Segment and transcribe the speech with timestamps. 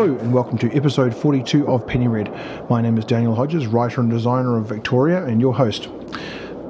[0.00, 2.32] Hello and welcome to episode 42 of Penny Red.
[2.70, 5.90] My name is Daniel Hodges, writer and designer of Victoria, and your host.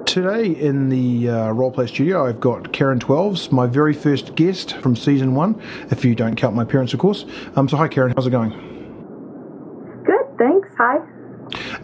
[0.05, 4.97] Today in the uh, roleplay studio, I've got Karen Twelves, my very first guest from
[4.97, 7.25] season one, if you don't count my parents, of course.
[7.55, 8.51] Um, so, hi, Karen, how's it going?
[10.05, 10.69] Good, thanks.
[10.77, 10.99] Hi.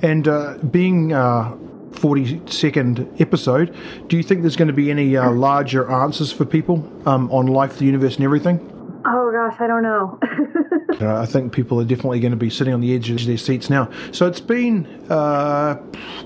[0.03, 1.55] And uh, being uh,
[1.91, 3.73] 42nd episode,
[4.09, 7.47] do you think there's going to be any uh, larger answers for people um, on
[7.47, 8.73] life, the universe, and everything?
[9.09, 10.19] Oh gosh, I don't know.
[10.99, 13.37] Uh, I think people are definitely going to be sitting on the edge of their
[13.37, 13.91] seats now.
[14.13, 15.77] So it's been, uh,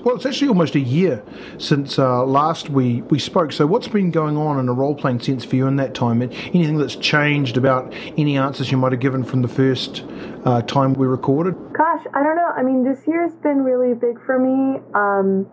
[0.03, 1.21] well, it's actually almost a year
[1.57, 3.51] since uh, last we, we spoke.
[3.51, 6.21] So what's been going on in a role playing sense for you in that time?
[6.21, 10.05] And anything that's changed about any answers you might have given from the first
[10.45, 11.55] uh, time we recorded?
[11.73, 12.51] Gosh, I don't know.
[12.55, 15.47] I mean, this year's been really big for me um,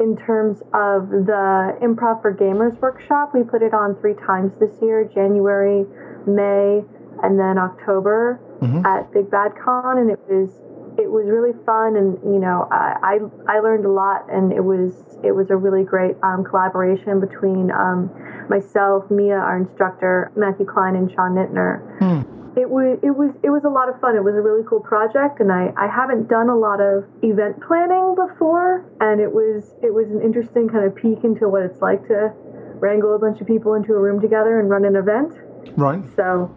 [0.00, 3.32] in terms of the Improv for Gamers workshop.
[3.34, 5.84] We put it on three times this year January,
[6.26, 6.82] May,
[7.22, 8.84] and then October mm-hmm.
[8.86, 10.62] at Big Bad Con, and it was
[10.98, 14.64] it was really fun, and you know I I, I learned a lot, and it
[14.64, 14.92] was
[15.22, 18.10] it was a really great um, collaboration between um,
[18.48, 21.80] myself, Mia, our instructor, Matthew Klein, and Sean Nittner.
[22.00, 22.42] Mm.
[22.56, 24.16] It was it was it was a lot of fun.
[24.16, 27.62] It was a really cool project, and I, I haven't done a lot of event
[27.64, 31.80] planning before, and it was it was an interesting kind of peek into what it's
[31.80, 32.32] like to
[32.76, 35.32] wrangle a bunch of people into a room together and run an event.
[35.76, 36.02] Right.
[36.16, 36.50] So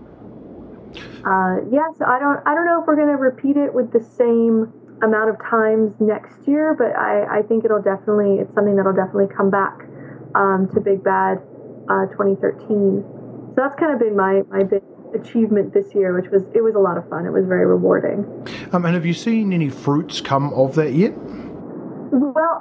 [1.25, 3.92] uh, yeah, so I don't I don't know if we're going to repeat it with
[3.92, 4.72] the same
[5.03, 9.34] amount of times next year, but I, I think it'll definitely it's something that'll definitely
[9.36, 9.89] come back
[10.36, 11.42] um, to Big Bad
[11.89, 13.02] uh, 2013.
[13.02, 16.75] So that's kind of been my my big achievement this year, which was it was
[16.75, 17.25] a lot of fun.
[17.25, 18.23] It was very rewarding.
[18.72, 21.14] Um, and have you seen any fruits come of that yet?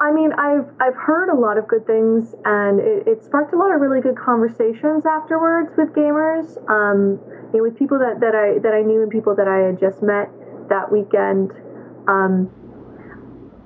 [0.00, 3.58] I mean, I've I've heard a lot of good things, and it, it sparked a
[3.58, 6.56] lot of really good conversations afterwards with gamers.
[6.70, 7.20] Um,
[7.52, 9.78] you know, with people that, that I that I knew and people that I had
[9.78, 10.30] just met
[10.68, 11.52] that weekend.
[12.08, 12.50] Um,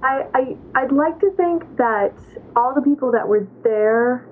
[0.02, 2.14] I, I I'd like to think that
[2.54, 4.26] all the people that were there,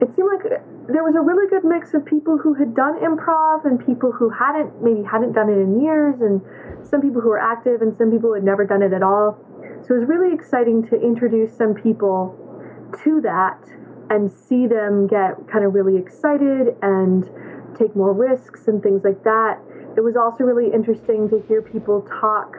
[0.00, 3.64] it seemed like there was a really good mix of people who had done improv
[3.64, 6.40] and people who hadn't maybe hadn't done it in years, and
[6.82, 9.38] some people who were active and some people who had never done it at all.
[9.86, 12.34] So it was really exciting to introduce some people
[13.04, 13.58] to that
[14.10, 17.24] and see them get kind of really excited and
[17.78, 19.58] take more risks and things like that.
[19.96, 22.56] It was also really interesting to hear people talk,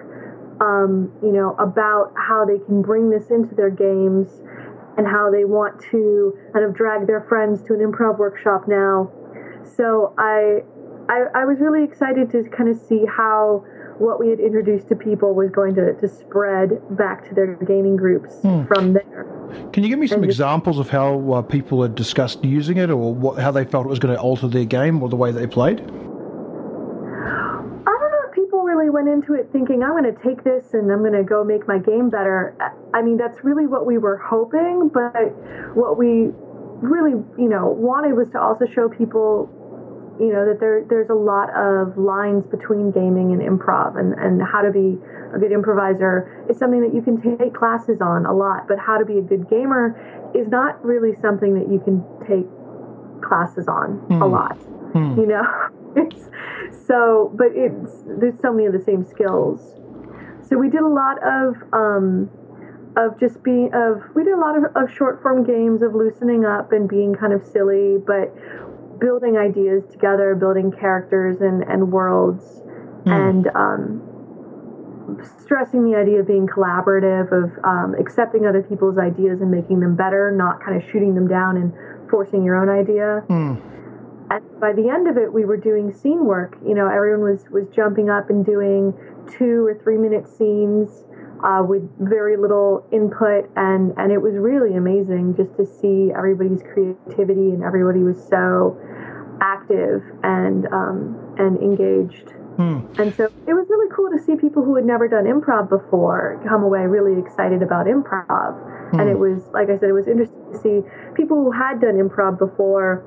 [0.61, 4.41] um, you know, about how they can bring this into their games
[4.97, 9.11] and how they want to kind of drag their friends to an improv workshop now.
[9.75, 10.63] So I,
[11.09, 13.65] I, I was really excited to kind of see how
[13.99, 17.95] what we had introduced to people was going to, to spread back to their gaming
[17.95, 18.65] groups hmm.
[18.65, 19.25] from there.
[19.71, 22.89] Can you give me some and examples of how uh, people had discussed using it
[22.89, 25.31] or what, how they felt it was going to alter their game or the way
[25.31, 25.79] they played?
[25.79, 26.01] I don't
[27.85, 30.99] know if people really went into it thinking, I'm going to take this and I'm
[30.99, 32.55] going to go make my game better.
[32.93, 35.31] I mean, that's really what we were hoping, but
[35.75, 36.31] what we
[36.81, 39.49] really, you know, wanted was to also show people
[40.19, 44.41] you know that there there's a lot of lines between gaming and improv and and
[44.41, 44.93] how to be
[45.33, 48.97] a good improviser is something that you can take classes on a lot but how
[48.97, 49.97] to be a good gamer
[50.35, 52.45] is not really something that you can take
[53.25, 54.21] classes on mm.
[54.21, 54.31] a hmm.
[54.31, 54.59] lot
[54.93, 55.17] mm.
[55.17, 55.41] you know
[56.87, 59.75] so but it's there's so many of the same skills
[60.47, 62.29] so we did a lot of um
[62.95, 66.45] of just being of we did a lot of, of short form games of loosening
[66.45, 68.33] up and being kind of silly but
[69.03, 72.61] building ideas together, building characters and, and worlds,
[73.03, 73.11] mm.
[73.11, 73.99] and um,
[75.43, 79.95] stressing the idea of being collaborative, of um, accepting other people's ideas and making them
[79.95, 81.73] better, not kind of shooting them down and
[82.09, 83.23] forcing your own idea.
[83.27, 83.59] Mm.
[84.29, 86.57] And by the end of it, we were doing scene work.
[86.65, 88.93] You know, everyone was was jumping up and doing
[89.37, 91.03] two or three minute scenes
[91.43, 96.63] uh, with very little input, and and it was really amazing just to see everybody's
[96.63, 98.79] creativity and everybody was so
[99.41, 102.31] active and um, and engaged.
[102.55, 102.85] Hmm.
[103.01, 106.39] And so it was really cool to see people who had never done improv before
[106.47, 108.53] come away really excited about improv.
[108.91, 108.99] Hmm.
[108.99, 110.81] And it was, like I said, it was interesting to see
[111.15, 113.03] people who had done improv before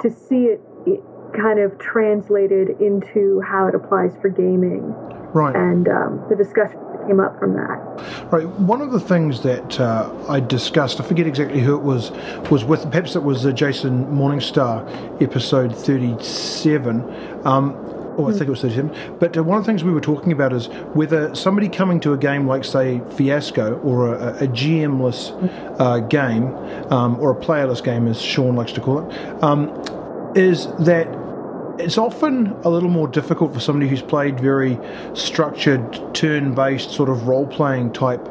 [0.00, 1.00] to see it, it
[1.34, 4.94] kind of translated into how it applies for gaming.
[5.34, 5.56] Right.
[5.56, 8.30] And um, the discussion that came up from that.
[8.30, 8.46] Right.
[8.46, 12.10] One of the things that uh, I discussed, I forget exactly who it was,
[12.50, 14.86] was with perhaps it was the Jason Morningstar
[15.22, 17.46] episode thirty-seven.
[17.46, 17.72] Um,
[18.16, 19.16] or I think it was 37.
[19.18, 22.12] But uh, one of the things we were talking about is whether somebody coming to
[22.12, 25.30] a game like, say, Fiasco or a, a GM-less
[25.78, 26.54] uh, game,
[26.92, 29.68] um, or a playerless game, as Sean likes to call it, um,
[30.34, 31.08] is that
[31.78, 34.78] it's often a little more difficult for somebody who's played very
[35.14, 38.24] structured, turn-based sort of role-playing type,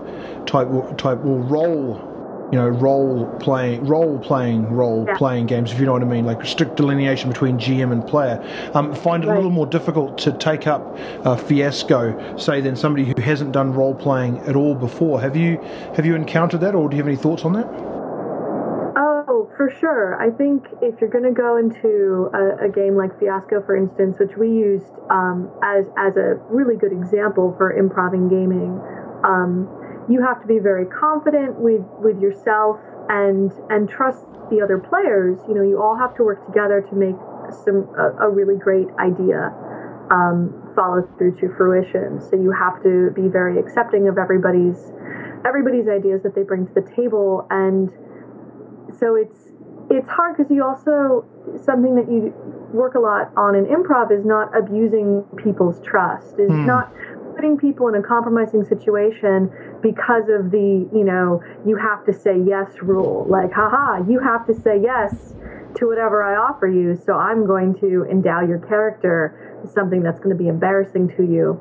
[0.45, 2.10] type, type, or role
[2.51, 5.15] you know, role playing, role playing, role yeah.
[5.15, 8.41] playing games, if you know what I mean, like strict delineation between GM and player,
[8.73, 9.33] um, find it right.
[9.33, 13.73] a little more difficult to take up uh, Fiasco, say, than somebody who hasn't done
[13.73, 15.21] role playing at all before.
[15.21, 15.57] Have you
[15.95, 17.67] have you encountered that, or do you have any thoughts on that?
[18.97, 20.21] Oh, for sure.
[20.21, 24.19] I think if you're going to go into a, a, game like Fiasco, for instance,
[24.19, 28.81] which we used um, as as a really good example for improving gaming.
[29.23, 29.69] Um,
[30.11, 32.77] you have to be very confident with with yourself
[33.09, 35.39] and and trust the other players.
[35.47, 37.15] You know you all have to work together to make
[37.65, 39.51] some a, a really great idea
[40.11, 42.19] um, follow through to fruition.
[42.19, 44.91] So you have to be very accepting of everybody's
[45.47, 47.47] everybody's ideas that they bring to the table.
[47.49, 47.89] And
[48.99, 49.51] so it's
[49.89, 51.25] it's hard because you also
[51.63, 52.35] something that you
[52.71, 56.39] work a lot on in improv is not abusing people's trust.
[56.39, 56.65] Is mm.
[56.67, 56.91] not
[57.41, 59.49] putting people in a compromising situation
[59.81, 63.25] because of the, you know, you have to say yes rule.
[63.27, 65.33] Like, haha, you have to say yes
[65.75, 67.01] to whatever I offer you.
[67.03, 71.23] So I'm going to endow your character with something that's going to be embarrassing to
[71.23, 71.57] you.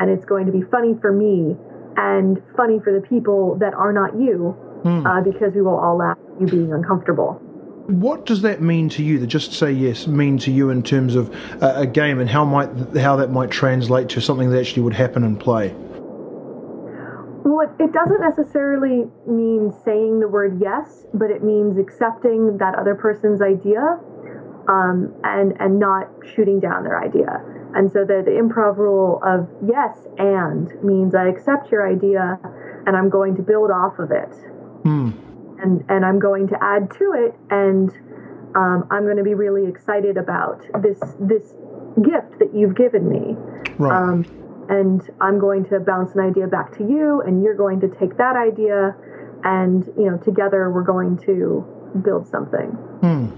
[0.00, 1.54] And it's going to be funny for me
[1.96, 5.06] and funny for the people that are not you mm.
[5.06, 7.40] uh, because we will all laugh at you being uncomfortable.
[7.86, 9.18] What does that mean to you?
[9.18, 12.70] That just say yes mean to you in terms of a game, and how might
[12.96, 15.74] how that might translate to something that actually would happen in play?
[17.42, 22.74] Well, it, it doesn't necessarily mean saying the word yes, but it means accepting that
[22.74, 23.98] other person's idea
[24.68, 27.42] um, and and not shooting down their idea.
[27.74, 32.38] And so the, the improv rule of yes and means I accept your idea
[32.86, 34.34] and I'm going to build off of it.
[34.82, 35.29] Hmm
[35.62, 37.90] and and I'm going to add to it, and
[38.54, 41.54] um, I'm going to be really excited about this this
[42.02, 43.36] gift that you've given me.
[43.78, 43.96] Right.
[43.96, 44.24] Um,
[44.68, 48.16] and I'm going to bounce an idea back to you, and you're going to take
[48.18, 48.94] that idea,
[49.44, 51.64] and you know, together we're going to
[52.02, 52.68] build something.
[53.00, 53.28] Hmm.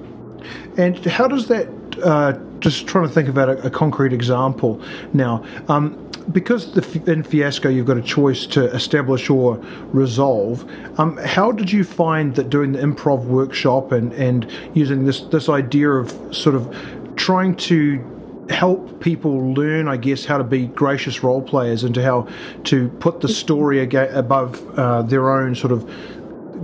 [0.76, 1.68] And how does that?
[2.02, 4.80] Uh, just trying to think about a, a concrete example
[5.12, 5.44] now.
[5.68, 9.56] Um, because the, in Fiasco you've got a choice to establish or
[9.92, 15.20] resolve, um, how did you find that doing the improv workshop and, and using this,
[15.22, 16.74] this idea of sort of
[17.16, 18.04] trying to
[18.50, 22.28] help people learn, I guess, how to be gracious role players and to how
[22.64, 25.88] to put the story above uh, their own sort of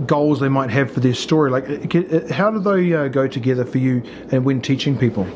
[0.07, 1.51] goals they might have for their story.
[1.51, 5.27] Like, how do they uh, go together for you and when teaching people?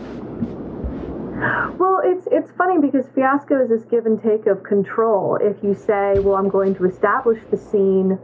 [2.64, 5.38] Funny because fiasco is this give and take of control.
[5.42, 8.18] If you say, "Well, I'm going to establish the scene,"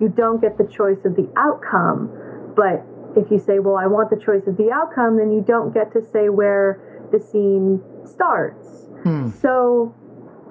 [0.00, 2.10] you don't get the choice of the outcome.
[2.56, 2.84] But
[3.16, 5.92] if you say, "Well, I want the choice of the outcome," then you don't get
[5.92, 8.86] to say where the scene starts.
[9.02, 9.30] Hmm.
[9.30, 9.94] So.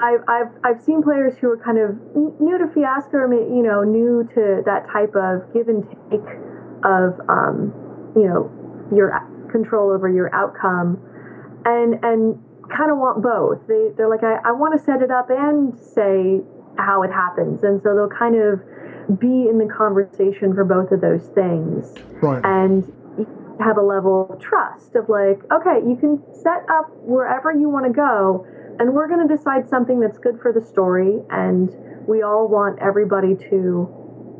[0.02, 1.96] I've, I've, I've seen players who are kind of
[2.42, 6.28] new to fiasco or you know new to that type of give and take
[6.84, 7.72] of um,
[8.16, 8.50] you know
[8.94, 9.14] your
[9.52, 11.00] control over your outcome
[11.64, 12.42] and and
[12.76, 13.66] kind of want both.
[13.68, 16.42] They they're like I, I want to set it up and say
[16.78, 18.60] how it happens, and so they'll kind of
[19.20, 21.94] be in the conversation for both of those things.
[22.22, 22.42] Right.
[22.44, 22.92] And
[23.62, 27.86] have a level of trust of like, okay, you can set up wherever you want
[27.86, 28.46] to go,
[28.80, 31.70] and we're going to decide something that's good for the story, and
[32.08, 33.88] we all want everybody to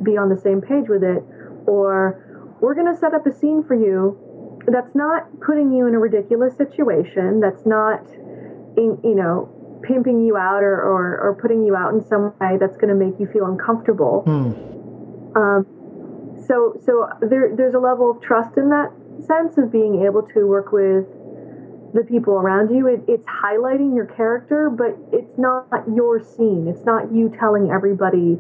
[0.02, 1.24] be on the same page with it,
[1.68, 4.18] or we're going to set up a scene for you
[4.68, 7.40] that's not putting you in a ridiculous situation.
[7.40, 8.02] That's not,
[8.78, 9.50] in, you know,
[9.84, 12.96] pimping you out or, or, or, putting you out in some way that's going to
[12.96, 14.24] make you feel uncomfortable.
[14.26, 15.38] Hmm.
[15.38, 15.66] Um,
[16.48, 18.92] so so there, there's a level of trust in that
[19.26, 21.06] sense of being able to work with
[21.94, 22.88] the people around you.
[22.88, 26.68] It, it's highlighting your character, but it's not your scene.
[26.68, 28.38] It's not you telling everybody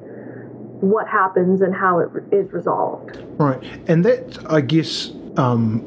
[0.81, 3.17] what happens and how it is resolved.
[3.37, 5.81] Right, and that I guess um,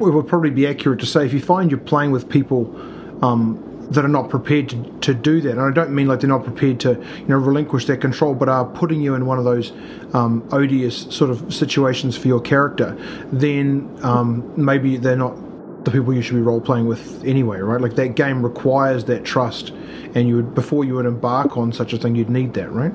[0.00, 2.74] it would probably be accurate to say if you find you're playing with people
[3.22, 6.28] um, that are not prepared to, to do that, and I don't mean like they're
[6.28, 9.44] not prepared to you know relinquish their control, but are putting you in one of
[9.44, 9.72] those
[10.14, 12.96] um, odious sort of situations for your character,
[13.32, 15.36] then um, maybe they're not
[15.84, 17.80] the people you should be role playing with anyway, right?
[17.80, 19.70] Like that game requires that trust,
[20.14, 22.92] and you would before you would embark on such a thing, you'd need that, right?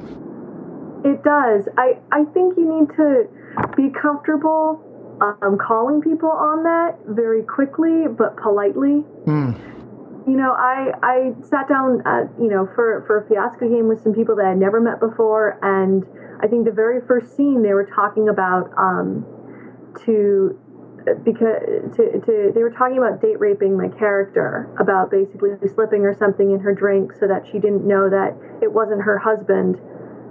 [1.06, 1.68] It does.
[1.78, 3.28] I I think you need to
[3.76, 4.84] be comfortable
[5.22, 9.04] um, calling people on that very quickly but politely.
[9.26, 9.72] Mm.
[10.28, 14.02] You know, I I sat down, at, you know, for for a fiasco game with
[14.04, 16.06] some people that I'd never met before, and
[16.44, 19.26] I think the very first scene they were talking about um,
[20.06, 20.58] to
[21.24, 21.62] because
[21.96, 26.52] to, to they were talking about date raping my character about basically slipping or something
[26.52, 29.78] in her drink so that she didn't know that it wasn't her husband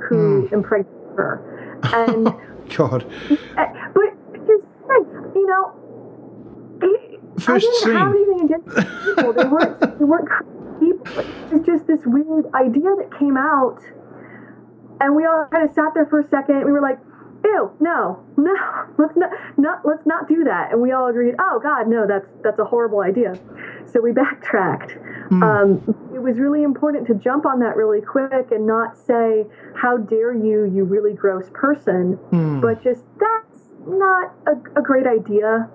[0.08, 0.52] who mm.
[0.52, 1.42] impregnated her
[1.94, 2.26] and
[2.76, 3.04] god
[3.58, 4.14] eh, but
[4.46, 5.74] here's the thing you know
[7.40, 7.96] First I didn't scene.
[7.96, 8.68] have anything against
[9.04, 10.28] people they weren't they weren't
[10.80, 13.78] people it's just this weird idea that came out
[15.00, 16.98] and we all kind of sat there for a second we were like
[17.44, 18.54] ew, no, no,
[18.98, 20.72] let's not, not, let's not do that.
[20.72, 23.34] And we all agreed, oh God, no, that's that's a horrible idea.
[23.86, 24.92] So we backtracked.
[25.30, 25.42] Mm.
[25.42, 29.96] Um, it was really important to jump on that really quick and not say, how
[29.96, 32.60] dare you, you really gross person, mm.
[32.60, 35.68] but just that's not a, a great idea.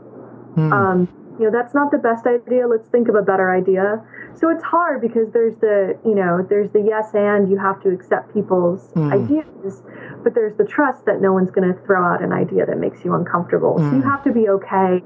[0.56, 0.72] Mm.
[0.72, 2.68] Um, you know, that's not the best idea.
[2.68, 4.02] Let's think of a better idea.
[4.36, 7.90] So it's hard because there's the, you know, there's the yes and you have to
[7.90, 9.12] accept people's mm.
[9.12, 9.84] ideas,
[10.24, 13.04] but there's the trust that no one's going to throw out an idea that makes
[13.04, 13.76] you uncomfortable.
[13.76, 13.90] Mm.
[13.90, 14.10] So you hmm.
[14.10, 15.04] have to be okay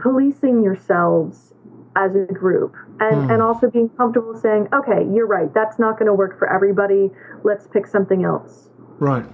[0.00, 1.52] policing yourselves
[1.96, 3.32] as a group and, mm.
[3.32, 7.10] and also being comfortable saying, okay, you're right, that's not going to work for everybody.
[7.44, 8.68] Let's pick something else.
[8.98, 9.26] Right.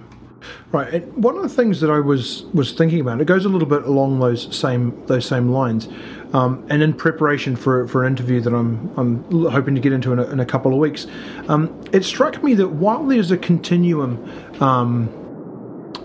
[0.71, 0.93] Right.
[0.93, 3.67] And one of the things that I was was thinking about, it goes a little
[3.67, 5.87] bit along those same those same lines.
[6.33, 10.11] Um, and in preparation for for an interview that I'm I'm hoping to get into
[10.13, 11.07] in a, in a couple of weeks,
[11.47, 14.61] um, it struck me that while there's a continuum.
[14.61, 15.21] Um,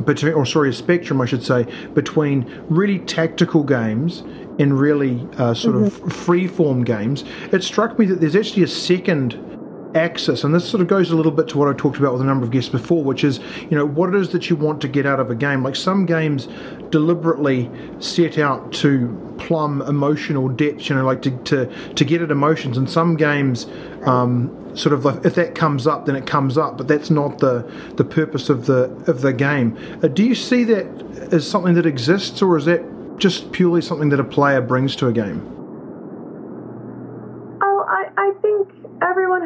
[0.05, 4.21] between, or sorry, a spectrum, I should say, between really tactical games
[4.59, 6.07] and really uh, sort mm-hmm.
[6.07, 9.50] of free form games, it struck me that there's actually a second
[9.95, 12.23] axis, and this sort of goes a little bit to what I talked about with
[12.23, 14.81] a number of guests before, which is, you know, what it is that you want
[14.83, 15.63] to get out of a game.
[15.63, 16.49] Like some games
[16.91, 22.31] deliberately set out to plumb emotional depths, you know, like to, to, to get at
[22.31, 23.67] emotions, and some games,
[24.05, 27.63] um, sort of if that comes up, then it comes up, but that's not the
[27.97, 29.77] the purpose of the of the game.
[30.03, 30.87] Uh, do you see that
[31.33, 32.83] as something that exists, or is that
[33.19, 35.60] just purely something that a player brings to a game?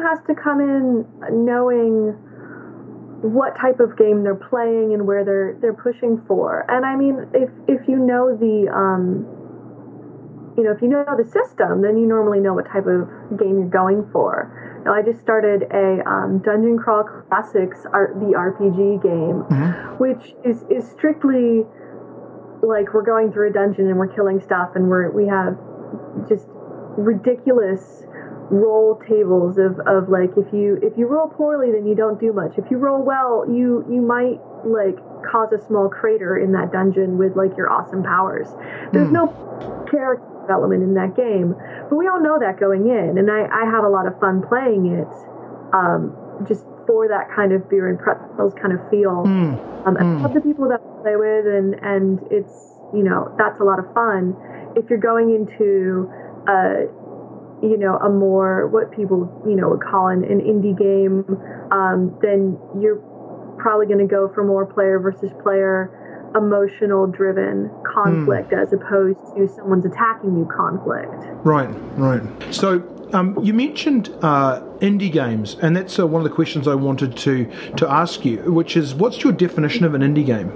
[0.05, 1.05] Has to come in
[1.45, 2.13] knowing
[3.21, 6.65] what type of game they're playing and where they're they're pushing for.
[6.69, 9.25] And I mean, if if you know the um,
[10.57, 13.09] you know if you know the system, then you normally know what type of
[13.39, 14.81] game you're going for.
[14.85, 19.97] Now, I just started a um, Dungeon Crawl Classics, the RPG game, mm-hmm.
[19.97, 21.65] which is is strictly
[22.61, 25.57] like we're going through a dungeon and we're killing stuff and we're we have
[26.29, 26.45] just
[26.97, 28.05] ridiculous
[28.49, 32.31] roll tables of, of like if you if you roll poorly then you don't do
[32.31, 36.71] much if you roll well you you might like cause a small crater in that
[36.71, 38.47] dungeon with like your awesome powers
[38.93, 39.17] there's mm.
[39.17, 39.27] no
[39.89, 41.55] character development in that game
[41.89, 44.45] but we all know that going in and i i have a lot of fun
[44.45, 45.09] playing it
[45.73, 46.13] um
[46.47, 49.57] just for that kind of beer and pretzels kind of feel mm.
[49.87, 50.21] um, i mm.
[50.21, 53.79] love the people that I play with and and it's you know that's a lot
[53.79, 54.37] of fun
[54.77, 56.05] if you're going into
[56.45, 56.85] uh
[57.61, 61.25] you know, a more what people you know would call an, an indie game,
[61.71, 63.01] um, then you're
[63.57, 68.61] probably going to go for more player versus player, emotional driven conflict mm.
[68.61, 71.13] as opposed to someone's attacking you conflict.
[71.45, 72.21] Right, right.
[72.53, 72.83] So
[73.13, 77.15] um, you mentioned uh, indie games, and that's uh, one of the questions I wanted
[77.17, 80.49] to to ask you, which is, what's your definition of an indie game?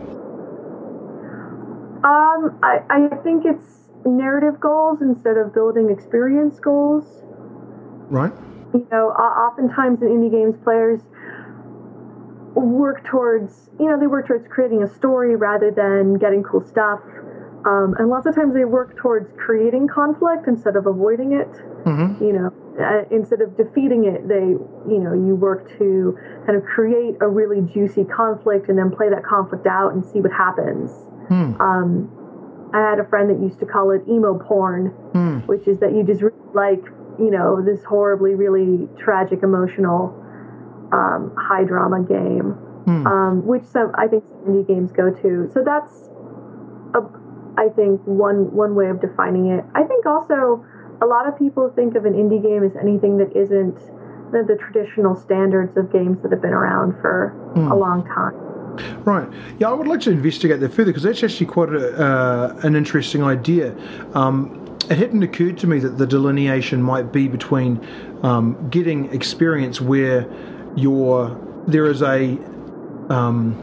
[2.04, 7.24] Um, I, I think it's narrative goals instead of building experience goals.
[8.10, 8.34] Right.
[8.74, 11.02] You know, oftentimes in indie games, players
[12.56, 17.02] work towards, you know, they work towards creating a story rather than getting cool stuff.
[17.66, 21.52] Um, and lots of times they work towards creating conflict instead of avoiding it.
[21.86, 22.24] Mm-hmm.
[22.24, 24.56] You know, uh, instead of defeating it, they,
[24.88, 29.10] you know, you work to kind of create a really juicy conflict and then play
[29.10, 30.92] that conflict out and see what happens.
[31.30, 31.60] Mm.
[31.60, 32.19] Um,
[32.74, 35.48] I had a friend that used to call it emo porn, mm.
[35.48, 36.22] which is that you just
[36.54, 36.84] like,
[37.18, 40.14] you know, this horribly, really tragic, emotional,
[40.92, 43.06] um, high drama game, mm.
[43.06, 45.50] um, which some I think some indie games go to.
[45.54, 46.10] So that's,
[46.94, 47.02] a,
[47.58, 49.66] I think one one way of defining it.
[49.76, 50.64] I think also
[51.02, 53.78] a lot of people think of an indie game as anything that isn't
[54.32, 57.72] the, the traditional standards of games that have been around for mm.
[57.72, 58.36] a long time.
[59.06, 59.28] Right.
[59.60, 62.76] Yeah, I would like to investigate that further because that's actually quite a, uh, an
[62.76, 63.76] interesting idea.
[64.14, 67.86] Um, it hadn't occurred to me that the delineation might be between
[68.24, 70.28] um, getting experience where
[70.76, 72.38] you're there is a
[73.10, 73.54] um,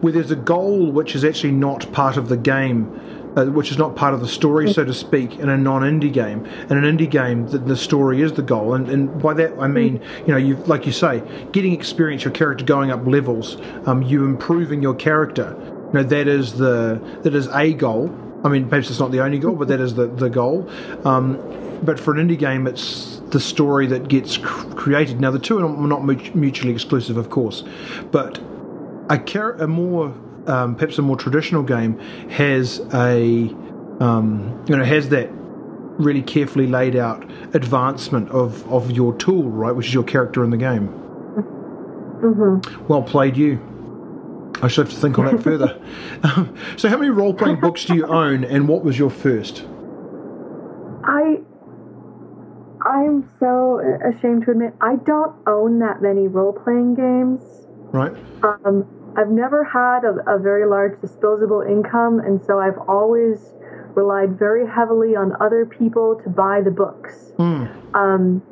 [0.00, 3.00] where there's a goal which is actually not part of the game
[3.36, 6.46] uh, which is not part of the story, so to speak, in a non-indie game.
[6.70, 9.68] In an indie game, the, the story is the goal, and, and by that I
[9.68, 11.22] mean, you know, you like you say,
[11.52, 15.56] getting experience, your character going up levels, um, you improving your character.
[15.88, 18.14] You know, that is the that is a goal.
[18.44, 20.68] I mean, perhaps it's not the only goal, but that is the the goal.
[21.04, 21.38] Um,
[21.82, 25.20] but for an indie game, it's the story that gets cr- created.
[25.20, 27.64] Now, the two are not mutually exclusive, of course,
[28.10, 28.38] but
[29.10, 30.14] a, car- a more
[30.46, 31.98] um, perhaps a more traditional game
[32.30, 33.48] has a
[34.00, 35.30] um, you know has that
[35.98, 37.22] really carefully laid out
[37.54, 40.88] advancement of, of your tool, right, which is your character in the game.
[42.20, 42.86] Mm-hmm.
[42.86, 43.60] Well played, you.
[44.62, 45.80] I should have to think on that further.
[46.22, 49.66] Um, so, how many role playing books do you own, and what was your first?
[51.04, 51.36] I
[52.84, 57.42] I'm so ashamed to admit I don't own that many role playing games.
[57.92, 58.12] Right.
[58.42, 58.86] Um,
[59.16, 63.52] I've never had a, a very large disposable income, and so I've always
[63.94, 67.32] relied very heavily on other people to buy the books.
[67.38, 67.94] Mm.
[67.94, 68.42] Um,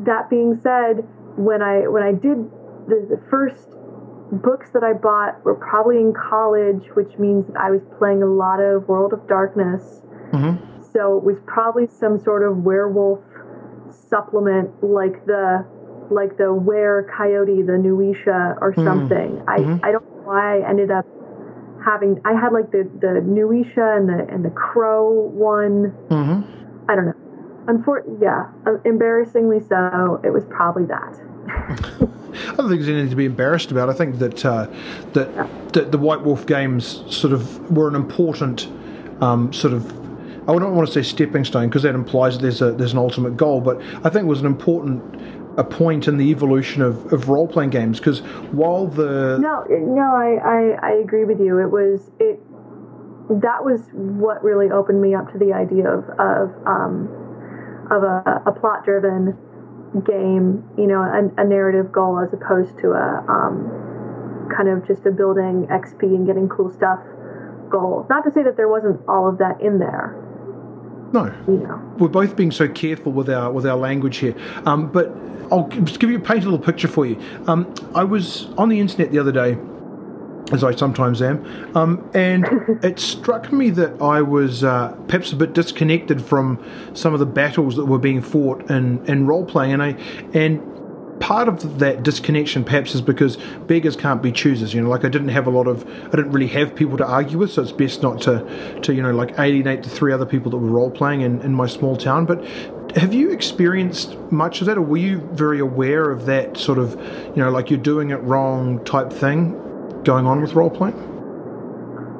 [0.00, 1.06] that being said,
[1.36, 2.50] when I when I did
[2.88, 3.70] the, the first
[4.32, 8.26] books that I bought were probably in college, which means that I was playing a
[8.26, 10.02] lot of World of Darkness.
[10.32, 10.82] Mm-hmm.
[10.92, 13.20] So it was probably some sort of werewolf
[13.90, 15.64] supplement, like the
[16.10, 18.84] like the Were Coyote, the Nuwisha, or mm-hmm.
[18.84, 19.42] something.
[19.46, 19.84] Mm-hmm.
[19.84, 21.06] I I don't know why I ended up
[21.84, 22.20] having.
[22.24, 25.94] I had like the the Nuwisha and the and the Crow one.
[26.08, 26.90] Mm-hmm.
[26.90, 27.14] I don't know.
[27.66, 30.20] Unfor- yeah, uh, embarrassingly so.
[30.24, 31.20] It was probably that.
[31.48, 33.88] I don't think there's anything to be embarrassed about.
[33.88, 34.66] I think that uh,
[35.12, 35.48] that, yeah.
[35.72, 38.68] that the White Wolf games sort of were an important
[39.20, 39.86] um, sort of
[40.48, 43.36] I don't want to say stepping stone because that implies there's a there's an ultimate
[43.36, 47.28] goal, but I think it was an important a point in the evolution of, of
[47.28, 47.98] role playing games?
[47.98, 48.20] Because
[48.52, 51.58] while the no no I, I, I agree with you.
[51.58, 52.40] It was it
[53.40, 57.08] that was what really opened me up to the idea of of um,
[57.90, 59.36] of a, a plot driven
[60.06, 65.04] game you know a, a, narrative goal as opposed to a um, kind of just
[65.04, 66.98] a building XP and getting cool stuff
[67.70, 68.06] goal.
[68.08, 70.16] Not to say that there wasn't all of that in there
[71.12, 74.34] no, you we're both being so careful with our with our language here.
[74.66, 75.14] Um, but
[75.50, 77.20] I'll just give you a paint a little picture for you.
[77.46, 79.58] Um, I was on the internet the other day,
[80.52, 82.46] as I sometimes am, um, and
[82.82, 87.26] it struck me that I was uh, perhaps a bit disconnected from some of the
[87.26, 89.88] battles that were being fought in, in role playing, and I
[90.32, 90.71] and
[91.20, 94.74] part of that disconnection perhaps is because beggars can't be choosers.
[94.74, 97.06] You know, like I didn't have a lot of, I didn't really have people to
[97.06, 100.26] argue with, so it's best not to, to you know, like alienate the three other
[100.26, 102.26] people that were role playing in, in my small town.
[102.26, 102.44] But
[102.96, 106.94] have you experienced much of that, or were you very aware of that sort of,
[107.36, 109.52] you know, like you're doing it wrong type thing
[110.04, 110.94] going on with role playing?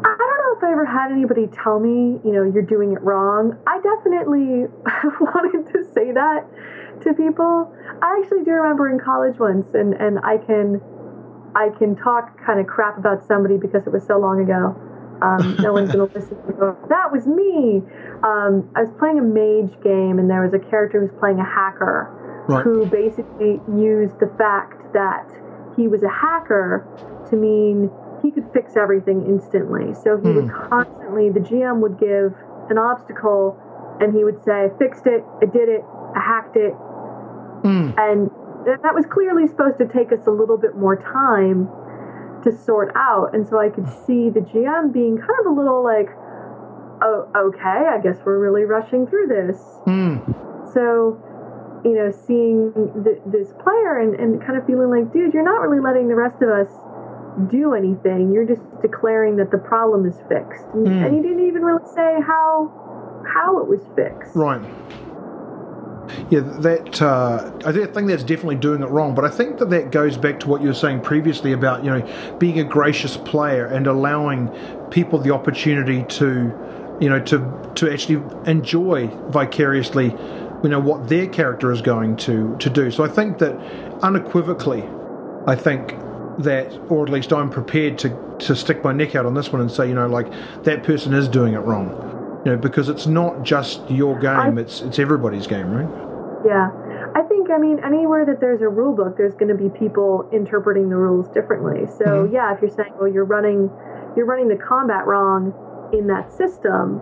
[0.05, 3.03] I don't know if I ever had anybody tell me, you know, you're doing it
[3.03, 3.59] wrong.
[3.67, 4.67] I definitely
[5.21, 6.47] wanted to say that
[7.05, 7.73] to people.
[8.03, 10.81] I actually do remember in college once, and and I can
[11.55, 14.75] I can talk kind of crap about somebody because it was so long ago.
[15.23, 16.37] Um, no one's gonna listen.
[16.47, 17.83] To go, that was me.
[18.25, 21.39] Um, I was playing a mage game, and there was a character who was playing
[21.39, 22.11] a hacker,
[22.49, 22.63] right.
[22.63, 25.29] who basically used the fact that
[25.77, 26.87] he was a hacker
[27.31, 27.91] to mean
[28.23, 29.95] he could fix everything instantly.
[29.95, 30.69] So he would hmm.
[30.69, 32.35] constantly, the GM would give
[32.71, 33.59] an obstacle,
[34.01, 35.23] and he would say, "Fixed it.
[35.43, 35.85] I did it.
[36.17, 36.75] I hacked it.
[37.65, 37.95] Mm.
[37.99, 38.31] And
[38.67, 41.67] that was clearly supposed to take us a little bit more time
[42.43, 43.35] to sort out.
[43.35, 46.11] And so I could see the GM being kind of a little like,
[47.03, 49.59] oh, okay, I guess we're really rushing through this.
[49.87, 50.23] Mm.
[50.75, 51.19] So,
[51.85, 52.71] you know, seeing
[53.03, 56.19] the, this player and, and kind of feeling like, dude, you're not really letting the
[56.19, 56.71] rest of us
[57.51, 58.31] do anything.
[58.33, 60.67] You're just declaring that the problem is fixed.
[60.75, 61.07] And, mm.
[61.07, 62.79] and you didn't even really say how
[63.23, 64.35] how it was fixed.
[64.35, 64.63] Right
[66.31, 69.15] yeah, that uh, I think that's definitely doing it wrong.
[69.15, 71.91] But I think that that goes back to what you were saying previously about you
[71.91, 74.49] know being a gracious player and allowing
[74.91, 80.07] people the opportunity to you know to to actually enjoy vicariously
[80.63, 82.91] you know what their character is going to to do.
[82.91, 83.57] So I think that
[84.03, 84.85] unequivocally,
[85.47, 85.97] I think
[86.39, 89.61] that, or at least I'm prepared to to stick my neck out on this one
[89.61, 90.33] and say you know like
[90.65, 92.12] that person is doing it wrong
[92.45, 95.89] you know, because it's not just your game; I, it's it's everybody's game, right?
[96.45, 96.71] Yeah,
[97.15, 100.29] I think I mean anywhere that there's a rule book, there's going to be people
[100.33, 101.87] interpreting the rules differently.
[101.87, 102.35] So mm-hmm.
[102.35, 103.71] yeah, if you're saying, well, you're running,
[104.17, 105.55] you're running the combat wrong
[105.93, 107.01] in that system,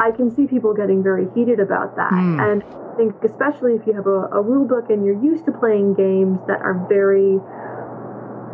[0.00, 2.12] I can see people getting very heated about that.
[2.12, 2.40] Mm.
[2.40, 5.52] And I think especially if you have a, a rule book and you're used to
[5.52, 7.38] playing games that are very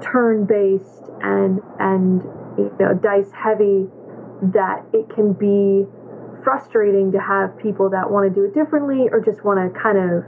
[0.05, 2.23] turn based and and
[2.59, 3.89] you know dice heavy
[4.43, 5.87] that it can be
[6.45, 9.99] frustrating to have people that want to do it differently or just want to kind
[9.99, 10.23] of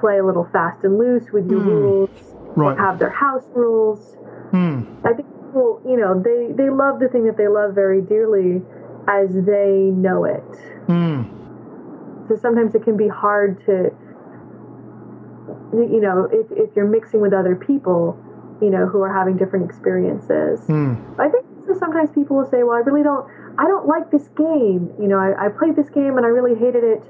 [0.00, 1.66] play a little fast and loose with your mm.
[1.66, 2.78] rules right.
[2.78, 4.16] have their house rules
[4.52, 4.80] mm.
[5.04, 8.62] i think people you know they they love the thing that they love very dearly
[9.08, 10.44] as they know it.
[10.88, 11.28] Mm.
[12.28, 13.92] So sometimes it can be hard to,
[15.72, 18.18] you know, if, if you're mixing with other people,
[18.62, 20.60] you know, who are having different experiences.
[20.68, 20.96] Mm.
[21.18, 24.28] I think so sometimes people will say, well, I really don't, I don't like this
[24.36, 24.92] game.
[25.00, 27.02] You know, I, I played this game and I really hated it.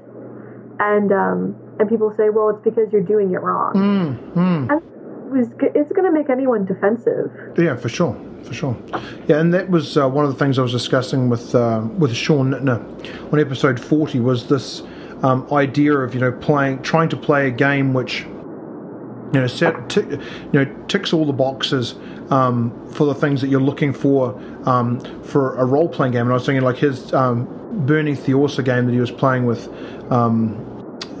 [0.79, 3.73] And, um, and people say, well, it's because you're doing it wrong.
[3.73, 4.33] Mm.
[4.33, 4.81] Mm.
[5.37, 7.31] It's going to make anyone defensive.
[7.57, 8.77] Yeah, for sure, for sure.
[9.27, 12.13] Yeah, and that was uh, one of the things I was discussing with uh, with
[12.15, 14.83] Sean Nittner on episode forty was this
[15.23, 19.89] um, idea of you know playing, trying to play a game which you know set,
[19.89, 20.19] t- you
[20.53, 21.95] know ticks all the boxes
[22.29, 26.21] um, for the things that you're looking for um, for a role playing game.
[26.21, 27.47] And I was thinking like his um,
[27.85, 29.67] Burning Theosa game that he was playing with
[30.11, 30.71] um,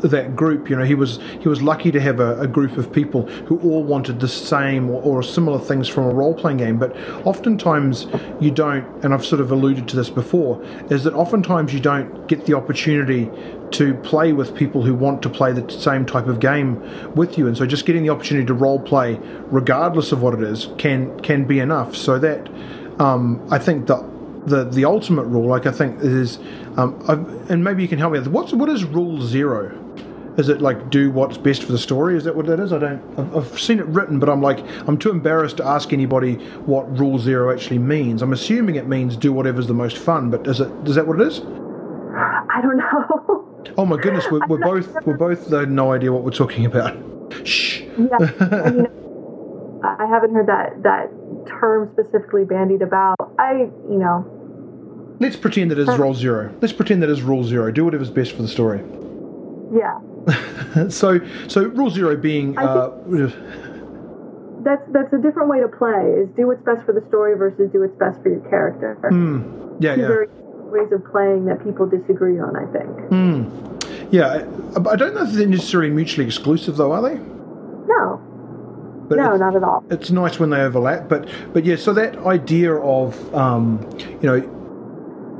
[0.01, 0.69] that group.
[0.69, 3.59] You know, he was he was lucky to have a, a group of people who
[3.59, 6.77] all wanted the same or, or similar things from a role playing game.
[6.77, 8.07] But oftentimes
[8.39, 12.27] you don't, and I've sort of alluded to this before, is that oftentimes you don't
[12.27, 13.29] get the opportunity
[13.75, 17.47] to play with people who want to play the same type of game with you.
[17.47, 21.19] And so just getting the opportunity to role play, regardless of what it is, can
[21.19, 21.95] can be enough.
[21.95, 22.49] So that
[22.99, 24.03] um, I think that
[24.45, 26.39] the the ultimate rule, like I think, is,
[26.77, 26.95] um,
[27.49, 28.19] and maybe you can help me.
[28.19, 29.81] What's what is rule zero?
[30.37, 32.17] Is it like do what's best for the story?
[32.17, 32.71] Is that what that is?
[32.71, 33.19] I don't.
[33.19, 36.35] I've, I've seen it written, but I'm like I'm too embarrassed to ask anybody
[36.65, 38.21] what rule zero actually means.
[38.21, 40.71] I'm assuming it means do whatever's the most fun, but is it?
[40.85, 41.39] Is that what it is?
[41.39, 43.41] I don't know.
[43.77, 46.95] Oh my goodness, we're, we're both we're both uh, no idea what we're talking about.
[47.45, 47.81] Shh.
[47.97, 48.87] Yeah, I, mean,
[49.83, 51.09] I haven't heard that that
[51.47, 53.15] term specifically bandied about.
[53.39, 54.31] I, you know.
[55.19, 56.53] Let's pretend that it's rule zero.
[56.61, 57.71] Let's pretend that it's rule zero.
[57.71, 58.83] Do whatever's best for the story.
[59.73, 59.99] Yeah.
[60.89, 62.57] so, so rule zero being.
[62.57, 62.89] Uh,
[64.65, 66.15] that's that's a different way to play.
[66.19, 68.97] Is do what's best for the story versus do what's best for your character.
[69.03, 70.07] Mm, yeah, Two yeah.
[70.07, 70.27] Very
[70.65, 72.55] ways of playing that people disagree on.
[72.55, 72.89] I think.
[73.11, 77.15] Mm, yeah, I, don't know if they're necessarily mutually exclusive, though, are they?
[77.15, 78.21] No.
[79.07, 79.83] But no, not at all.
[79.89, 81.75] It's nice when they overlap, but but yeah.
[81.75, 83.87] So that idea of um,
[84.21, 84.41] you know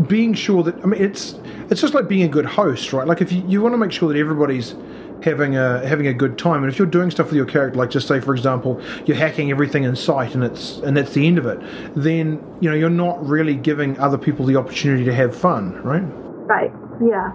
[0.07, 3.07] being sure that I mean it's it's just like being a good host, right?
[3.07, 4.75] Like if you, you want to make sure that everybody's
[5.23, 7.89] having a having a good time, and if you're doing stuff with your character, like
[7.89, 11.37] just say for example, you're hacking everything in sight, and it's and that's the end
[11.37, 11.59] of it,
[11.95, 16.03] then you know you're not really giving other people the opportunity to have fun, right?
[16.47, 16.71] Right.
[17.01, 17.31] Yeah.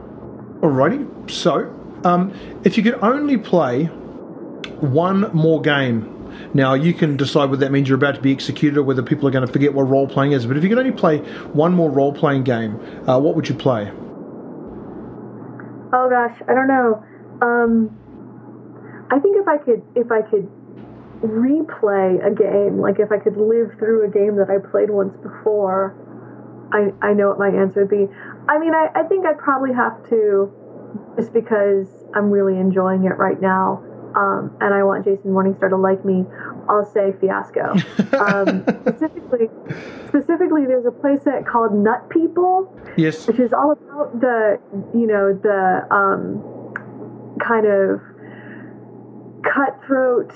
[0.61, 1.31] Alrighty.
[1.31, 2.33] So, um,
[2.65, 3.87] if you could only play
[4.81, 6.17] one more game
[6.55, 9.29] now, you can decide whether that means you're about to be executed or whether people
[9.29, 10.47] are going to forget what role playing is.
[10.47, 11.19] But if you could only play
[11.53, 12.77] one more role playing game,
[13.09, 13.91] uh, what would you play?
[15.93, 17.05] Oh gosh, I don't know.
[17.43, 17.97] Um,
[19.11, 20.49] I think if I could, if I could
[21.23, 25.17] replay a game, like if I could live through a game that I played once
[25.17, 25.97] before,
[26.73, 28.09] I I know what my answer would be.
[28.49, 30.51] I mean, I, I think I'd probably have to,
[31.17, 35.77] just because I'm really enjoying it right now um, and I want Jason Morningstar to
[35.77, 36.25] like me,
[36.69, 37.75] I'll say Fiasco.
[38.21, 39.49] Um, specifically,
[40.09, 42.77] specifically, there's a playset called Nut People.
[42.99, 43.27] Yes.
[43.27, 44.61] Which is all about the,
[44.93, 46.43] you know, the um,
[47.41, 48.01] kind of
[49.43, 50.33] cutthroat,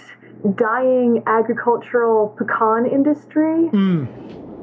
[0.56, 3.68] dying agricultural pecan industry.
[3.72, 4.08] Mm.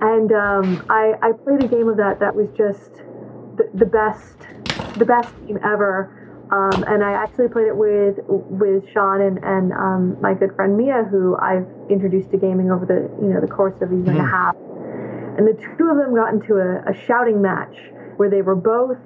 [0.02, 3.04] And um, I, I played a game of that that was just
[3.58, 4.40] the, the best,
[4.98, 6.18] the best game ever.
[6.52, 10.76] Um, and I actually played it with with Sean and, and um, my good friend
[10.76, 14.12] Mia, who I've introduced to gaming over the you know the course of a year
[14.12, 14.20] mm.
[14.20, 14.56] and a half.
[15.38, 17.74] And the two of them got into a, a, shouting match
[18.18, 18.98] where they were both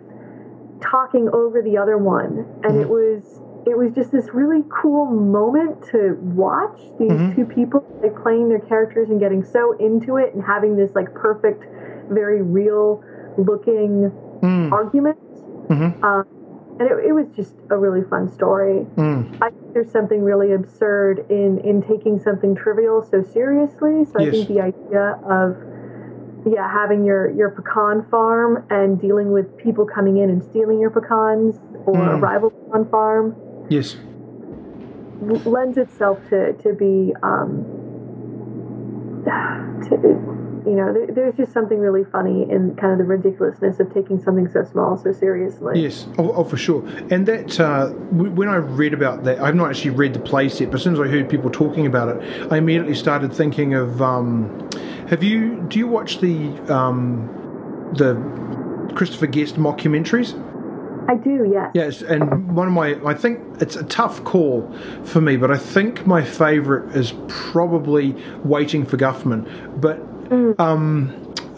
[0.81, 2.81] talking over the other one, and mm-hmm.
[2.81, 7.35] it was it was just this really cool moment to watch these mm-hmm.
[7.35, 11.11] two people like playing their characters and getting so into it and having this like
[11.15, 11.65] perfect,
[12.11, 13.03] very real
[13.37, 14.11] looking
[14.41, 14.71] mm.
[14.71, 15.17] argument.
[15.67, 16.03] Mm-hmm.
[16.03, 16.27] Um,
[16.79, 18.85] and it, it, was just a really fun story.
[18.97, 19.35] Mm.
[19.41, 24.05] I think there's something really absurd in in taking something trivial so seriously.
[24.05, 24.27] So yes.
[24.27, 25.57] I think the idea of
[26.45, 30.89] yeah having your your pecan farm and dealing with people coming in and stealing your
[30.89, 32.13] pecans or mm.
[32.13, 33.35] a rival pecan farm
[33.69, 33.97] yes
[35.45, 37.65] lends itself to to be um,
[39.89, 43.93] to, you know, there, there's just something really funny in kind of the ridiculousness of
[43.93, 45.81] taking something so small so seriously.
[45.81, 46.85] Yes, oh, oh for sure.
[47.11, 50.49] And that uh, w- when I read about that, I've not actually read the play
[50.49, 53.73] set, but as soon as I heard people talking about it, I immediately started thinking
[53.73, 54.01] of.
[54.01, 54.69] Um,
[55.07, 55.61] have you?
[55.67, 57.29] Do you watch the um,
[57.93, 58.15] the
[58.95, 60.33] Christopher Guest mockumentaries?
[61.07, 61.71] I do, yes.
[61.75, 65.57] Yes, and one of my, I think it's a tough call for me, but I
[65.57, 69.79] think my favourite is probably Waiting for Guffman.
[69.79, 69.99] But.
[70.31, 71.33] Um,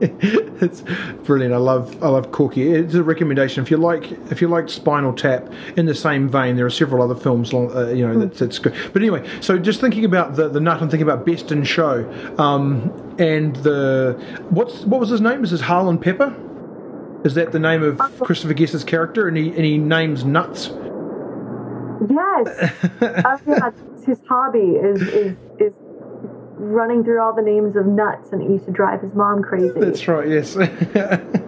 [0.00, 0.82] it's
[1.24, 1.54] brilliant.
[1.54, 2.70] I love I love Corky.
[2.70, 5.50] It's a recommendation if you like if you like Spinal Tap.
[5.76, 7.54] In the same vein, there are several other films.
[7.54, 8.74] Uh, you know that's, that's good.
[8.92, 12.04] But anyway, so just thinking about the the nut and thinking about Best in Show,
[12.38, 15.42] um, and the what's what was his name?
[15.44, 16.34] Is his Harlan Pepper?
[17.24, 19.26] Is that the name of Christopher Guest's character?
[19.28, 20.70] And he and he names nuts.
[22.08, 22.72] Yes.
[23.00, 23.70] uh, yeah,
[24.04, 25.74] his hobby is is is
[26.56, 29.78] running through all the names of nuts, and it used to drive his mom crazy.
[29.78, 30.28] That's right.
[30.28, 30.56] Yes.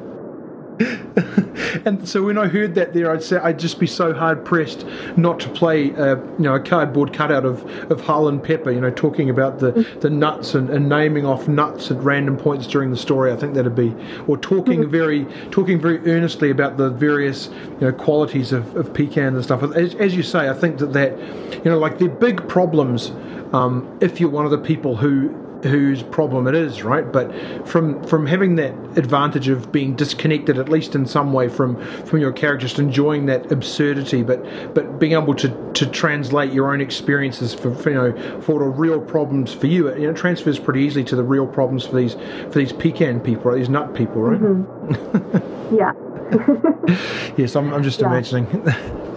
[1.85, 4.87] and so when I heard that there, I'd say I'd just be so hard pressed
[5.17, 8.91] not to play, uh, you know, a cardboard cutout of of Harlan Pepper, you know,
[8.91, 12.97] talking about the, the nuts and, and naming off nuts at random points during the
[12.97, 13.33] story.
[13.33, 13.95] I think that'd be,
[14.27, 14.91] or talking mm-hmm.
[14.91, 19.63] very talking very earnestly about the various you know qualities of, of pecans and stuff.
[19.75, 21.19] As, as you say, I think that that
[21.65, 23.13] you know, like the big problems.
[23.53, 27.11] Um, if you're one of the people who whose problem it is, right?
[27.11, 27.33] But
[27.67, 32.21] from from having that advantage of being disconnected, at least in some way, from from
[32.21, 36.81] your character, just enjoying that absurdity, but but being able to, to translate your own
[36.81, 40.59] experiences for, for you know for the real problems for you, it, you know, transfers
[40.59, 44.23] pretty easily to the real problems for these for these pecan people, these nut people,
[44.23, 44.41] right?
[44.41, 45.77] Mm-hmm.
[45.77, 45.93] yeah.
[47.39, 48.09] yes, I'm, I'm just yeah.
[48.09, 48.47] imagining.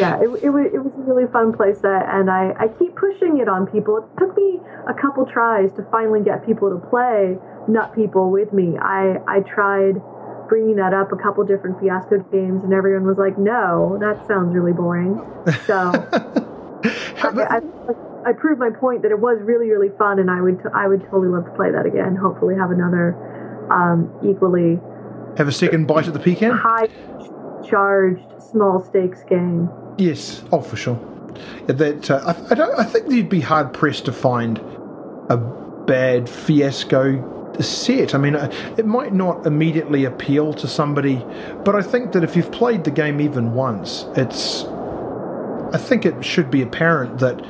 [0.00, 3.38] yeah, it, it, was, it was a really fun playset, and I, I keep pushing
[3.38, 3.98] it on people.
[3.98, 8.52] It took me a couple tries to finally get people to play Nut People with
[8.52, 8.74] me.
[8.78, 10.02] I, I tried
[10.48, 14.54] bringing that up a couple different Fiasco games, and everyone was like, no, that sounds
[14.54, 15.22] really boring.
[15.66, 15.90] So
[17.22, 20.58] I, I, I, proved my point that it was really, really fun, and I would,
[20.58, 22.16] t- I would totally love to play that again.
[22.16, 23.14] Hopefully, have another
[23.70, 24.80] um, equally.
[25.38, 26.50] Have a second bite at the pecan?
[26.50, 26.88] High
[27.64, 29.68] charged small stakes game.
[29.98, 31.00] Yes, oh for sure.
[31.66, 32.78] Yeah, that uh, I, I, don't.
[32.78, 34.58] I think you'd be hard pressed to find
[35.28, 35.36] a
[35.86, 38.14] bad fiasco set.
[38.14, 41.24] I mean, uh, it might not immediately appeal to somebody,
[41.64, 44.64] but I think that if you've played the game even once, it's.
[45.74, 47.40] I think it should be apparent that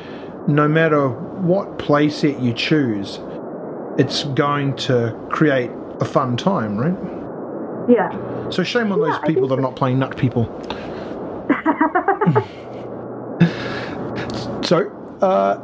[0.48, 3.18] no matter what playset you choose,
[3.98, 5.70] it's going to create
[6.00, 7.21] a fun time, right?
[7.88, 8.50] Yeah.
[8.50, 10.44] So shame on yeah, those people that are not playing Nut People.
[14.64, 14.90] so,
[15.20, 15.56] uh,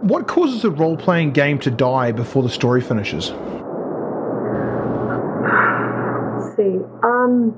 [0.00, 3.32] what causes a role playing game to die before the story finishes?
[6.38, 6.78] Let's see.
[7.02, 7.54] Um,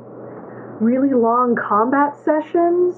[0.81, 2.97] really long combat sessions.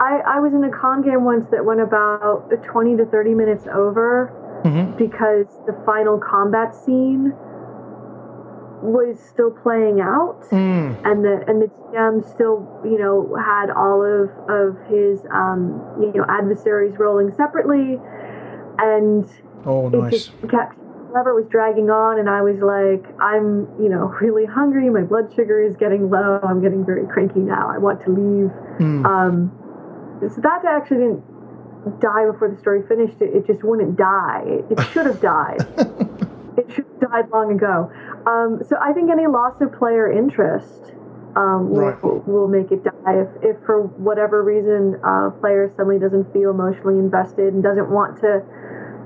[0.00, 3.66] I, I was in a con game once that went about 20 to 30 minutes
[3.66, 4.32] over
[4.64, 4.96] mm-hmm.
[4.96, 7.34] because the final combat scene
[8.82, 10.96] was still playing out, mm.
[11.04, 16.12] and the and the GM still you know had all of of his um, you
[16.14, 18.00] know adversaries rolling separately,
[18.78, 19.26] and
[19.66, 20.12] oh nice.
[20.12, 20.76] it just kept
[21.10, 24.88] forever was dragging on, and I was like, I'm you know really hungry.
[24.88, 26.40] My blood sugar is getting low.
[26.42, 27.70] I'm getting very cranky now.
[27.70, 28.50] I want to leave.
[28.80, 29.04] Mm.
[29.04, 29.52] Um,
[30.20, 33.20] so that actually didn't die before the story finished.
[33.20, 34.42] It, it just wouldn't die.
[34.46, 35.60] It, it should have died.
[36.56, 37.90] it should have died long ago.
[38.26, 40.92] Um, so I think any loss of player interest
[41.36, 42.28] um, will, right.
[42.28, 42.92] will make it die.
[43.06, 47.88] If, if for whatever reason a uh, player suddenly doesn't feel emotionally invested and doesn't
[47.90, 48.42] want to,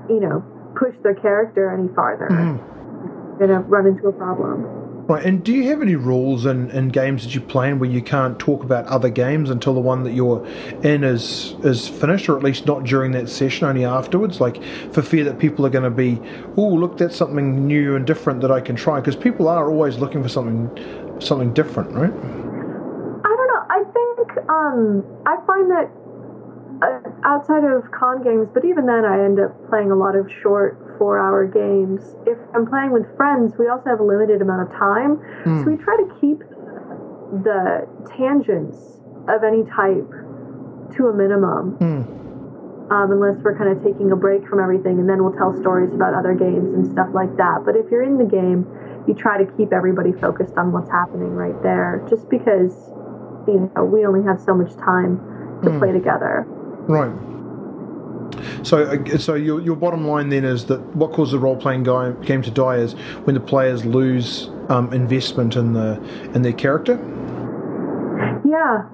[0.09, 0.43] you know,
[0.75, 3.37] push their character any farther, mm-hmm.
[3.39, 4.84] going to run into a problem.
[5.07, 7.87] Right, and do you have any rules in, in games that you play in where
[7.87, 10.43] you can't talk about other games until the one that you're
[10.81, 14.41] in is is finished, or at least not during that session, only afterwards?
[14.41, 16.19] Like for fear that people are going to be,
[16.57, 19.99] oh, look, that's something new and different that I can try, because people are always
[19.99, 20.71] looking for something
[21.21, 22.09] something different, right?
[22.09, 23.63] I don't know.
[23.69, 25.91] I think um, I find that
[26.81, 30.27] uh, outside of con games, but even then, I end up playing a lot of
[30.41, 32.15] short four hour games.
[32.25, 35.17] If I'm playing with friends, we also have a limited amount of time.
[35.45, 35.63] Mm.
[35.63, 36.39] So we try to keep
[37.43, 40.07] the tangents of any type
[40.95, 41.77] to a minimum.
[41.79, 42.03] Mm.
[42.85, 45.91] Um, unless we're kind of taking a break from everything, and then we'll tell stories
[45.91, 47.65] about other games and stuff like that.
[47.65, 48.69] But if you're in the game,
[49.07, 52.93] you try to keep everybody focused on what's happening right there, just because
[53.49, 55.17] you know we only have so much time
[55.65, 55.79] to mm.
[55.79, 56.45] play together.
[56.85, 57.34] Right.
[58.65, 61.83] So, uh, so your, your bottom line then is that what causes a role playing
[61.83, 62.93] game to die is
[63.25, 66.01] when the players lose um, investment in the
[66.33, 66.93] in their character.
[68.43, 68.89] Yeah.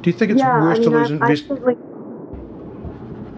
[0.00, 1.66] Do you think it's yeah, worse I mean, to lose investment?
[1.66, 1.76] Like...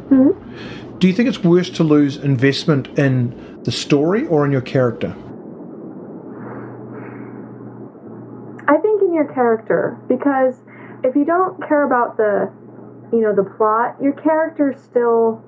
[0.08, 0.98] Hmm?
[0.98, 5.16] Do you think it's worse to lose investment in the story or in your character?
[8.68, 10.56] I think in your character because
[11.02, 12.52] if you don't care about the
[13.12, 15.42] you know, the plot, your character still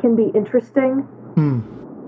[0.00, 1.02] can be interesting.
[1.34, 1.60] Hmm.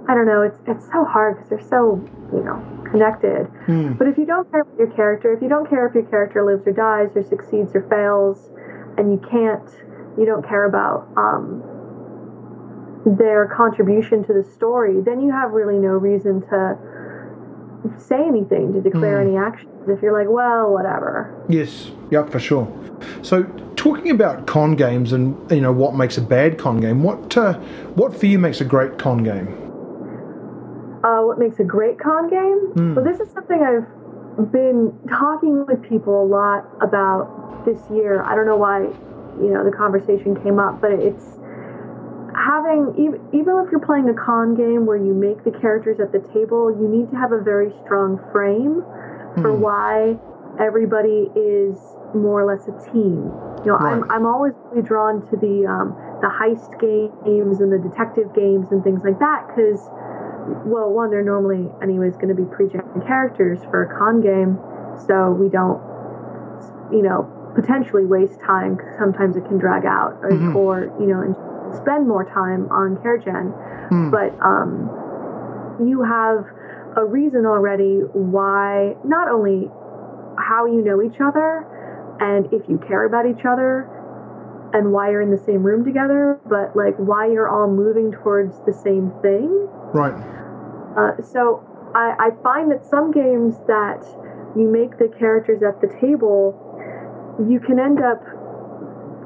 [0.08, 0.42] I don't know.
[0.42, 1.98] It's it's so hard because they're so
[2.32, 3.46] you know connected.
[3.66, 3.98] Mm.
[3.98, 6.44] But if you don't care about your character, if you don't care if your character
[6.44, 8.50] lives or dies, or succeeds or fails,
[8.96, 9.66] and you can't,
[10.16, 11.62] you don't care about um,
[13.18, 16.78] their contribution to the story, then you have really no reason to
[17.98, 19.26] say anything to declare Mm.
[19.28, 19.70] any actions.
[19.88, 21.32] If you're like, well, whatever.
[21.48, 22.66] Yes, yep, for sure.
[23.22, 23.44] So,
[23.76, 27.54] talking about con games and you know what makes a bad con game, what uh,
[27.94, 29.48] what for you makes a great con game?
[31.04, 32.72] Uh, what makes a great con game?
[32.74, 32.94] Mm.
[32.96, 38.22] Well, this is something I've been talking with people a lot about this year.
[38.22, 38.80] I don't know why,
[39.40, 41.38] you know, the conversation came up, but it's
[42.37, 46.12] having even even if you're playing a con game where you make the characters at
[46.12, 48.83] the table, you need to have a very strong frame
[49.42, 49.61] for Hmm.
[49.61, 50.16] why
[50.59, 51.77] everybody is
[52.14, 53.31] more or less a team.
[53.64, 57.79] You know, I'm I'm always really drawn to the um, the heist games and the
[57.79, 59.88] detective games and things like that because
[60.64, 64.57] well, one, they're normally, anyways, going to be pre-gen characters for a con game,
[65.09, 65.83] so we don't,
[66.92, 68.77] you know, potentially waste time.
[68.77, 70.55] 'cause sometimes it can drag out, or, Mhm.
[70.55, 71.35] or you know, and
[71.76, 73.52] spend more time on chargen.
[73.88, 74.10] Hmm.
[74.10, 74.90] But um,
[75.84, 76.44] you have
[76.96, 79.68] a reason already why not only
[80.38, 81.66] how you know each other
[82.20, 83.88] and if you care about each other
[84.72, 88.58] and why you're in the same room together, but like why you're all moving towards
[88.66, 89.68] the same thing.
[89.92, 90.16] Right.
[90.96, 91.62] Uh, so
[91.94, 94.04] I, I find that some games that
[94.56, 96.56] you make the characters at the table,
[97.38, 98.20] you can end up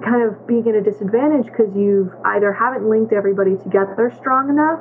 [0.02, 4.80] kind of being at a disadvantage because you've either haven't linked everybody together strong enough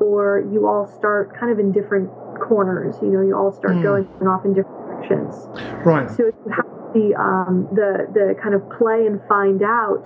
[0.00, 2.96] or you all start kind of in different corners.
[3.02, 3.82] You know, you all start Hmm.
[3.82, 5.48] going off in different directions.
[5.84, 6.10] Right.
[6.10, 10.04] So if you have the um, the the kind of play and find out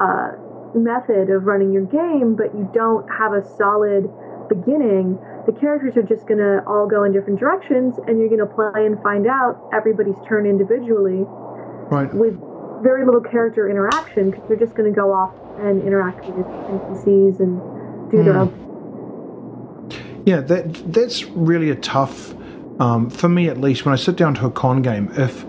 [0.00, 0.32] uh,
[0.74, 4.08] method of running your game, but you don't have a solid
[4.48, 8.86] beginning, the characters are just gonna all go in different directions, and you're gonna play
[8.86, 11.26] and find out everybody's turn individually
[11.90, 12.12] Right.
[12.14, 12.38] with
[12.82, 17.60] very little character interaction because they're just gonna go off and interact with NPCs and
[18.10, 18.38] do their Hmm.
[18.40, 18.52] own.
[20.24, 22.34] Yeah, that that's really a tough
[22.78, 23.84] um, for me at least.
[23.84, 25.44] When I sit down to a con game, if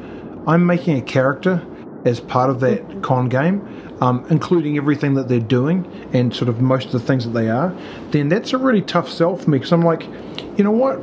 [0.47, 1.61] I'm making a character
[2.05, 3.61] as part of that con game,
[4.01, 7.49] um, including everything that they're doing and sort of most of the things that they
[7.49, 7.73] are,
[8.11, 10.03] then that's a really tough sell for me because I'm like,
[10.57, 10.99] you know what,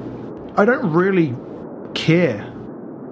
[0.59, 1.35] I don't really
[1.95, 2.43] care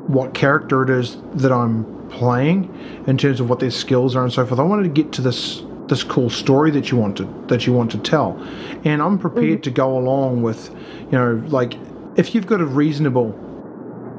[0.07, 4.33] what character it is that I'm playing in terms of what their skills are and
[4.33, 4.61] so forth.
[4.61, 7.73] I wanted to get to this this cool story that you want to that you
[7.73, 8.39] want to tell,
[8.85, 10.71] and I'm prepared to go along with,
[11.07, 11.75] you know, like
[12.17, 13.35] if you've got a reasonable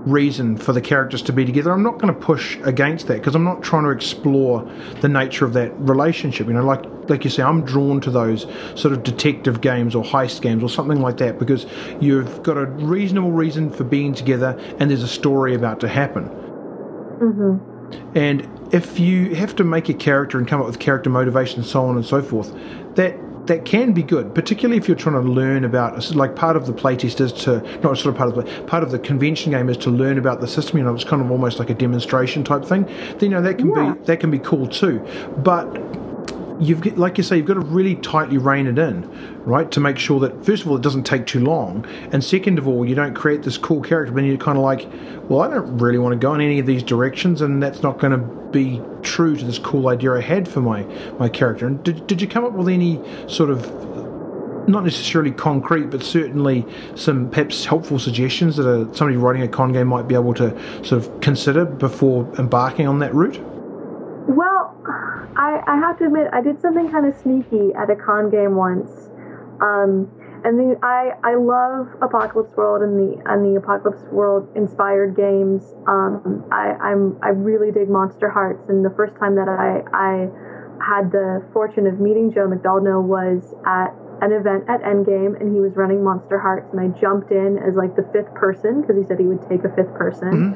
[0.05, 3.35] reason for the characters to be together, I'm not going to push against that because
[3.35, 4.63] I'm not trying to explore
[5.01, 6.47] the nature of that relationship.
[6.47, 10.03] You know, like like you say, I'm drawn to those sort of detective games or
[10.03, 11.65] heist games or something like that because
[11.99, 16.25] you've got a reasonable reason for being together and there's a story about to happen.
[17.19, 17.78] hmm
[18.15, 21.65] And if you have to make a character and come up with character motivation, and
[21.67, 22.53] so on and so forth,
[22.95, 23.15] that
[23.47, 26.13] that can be good, particularly if you're trying to learn about.
[26.15, 28.83] Like part of the playtest is to not sort of part of the play, part
[28.83, 30.77] of the convention game is to learn about the system.
[30.77, 32.83] You know, it's kind of almost like a demonstration type thing.
[32.83, 33.93] Then you know that can Yeah.
[33.93, 35.03] be that can be cool too,
[35.37, 35.65] but
[36.59, 39.09] you've like you say, you've got to really tightly rein it in,
[39.43, 39.69] right?
[39.71, 42.67] To make sure that first of all it doesn't take too long, and second of
[42.67, 44.13] all you don't create this cool character.
[44.13, 44.87] But you're kind of like,
[45.29, 47.99] well, I don't really want to go in any of these directions, and that's not
[47.99, 50.83] going to be true to this cool idea I had for my
[51.17, 51.67] my character.
[51.67, 53.65] And did did you come up with any sort of
[54.67, 59.73] not necessarily concrete, but certainly some perhaps helpful suggestions that a, somebody writing a con
[59.73, 60.51] game might be able to
[60.85, 63.39] sort of consider before embarking on that route?
[64.89, 68.55] I, I have to admit, I did something kind of sneaky at a con game
[68.55, 69.09] once.
[69.61, 70.09] Um,
[70.43, 75.75] and the, I, I love Apocalypse World and the and the Apocalypse World inspired games.
[75.85, 80.31] Um, I, I'm I really dig Monster Hearts, and the first time that I I
[80.79, 83.91] had the fortune of meeting Joe Mcdaldno was at
[84.23, 87.75] an event at Endgame, and he was running Monster Hearts, and I jumped in as
[87.75, 90.55] like the fifth person because he said he would take a fifth person.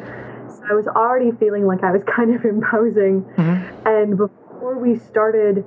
[0.58, 3.24] So I was already feeling like I was kind of imposing.
[3.38, 3.88] Mm-hmm.
[3.88, 5.66] And before we started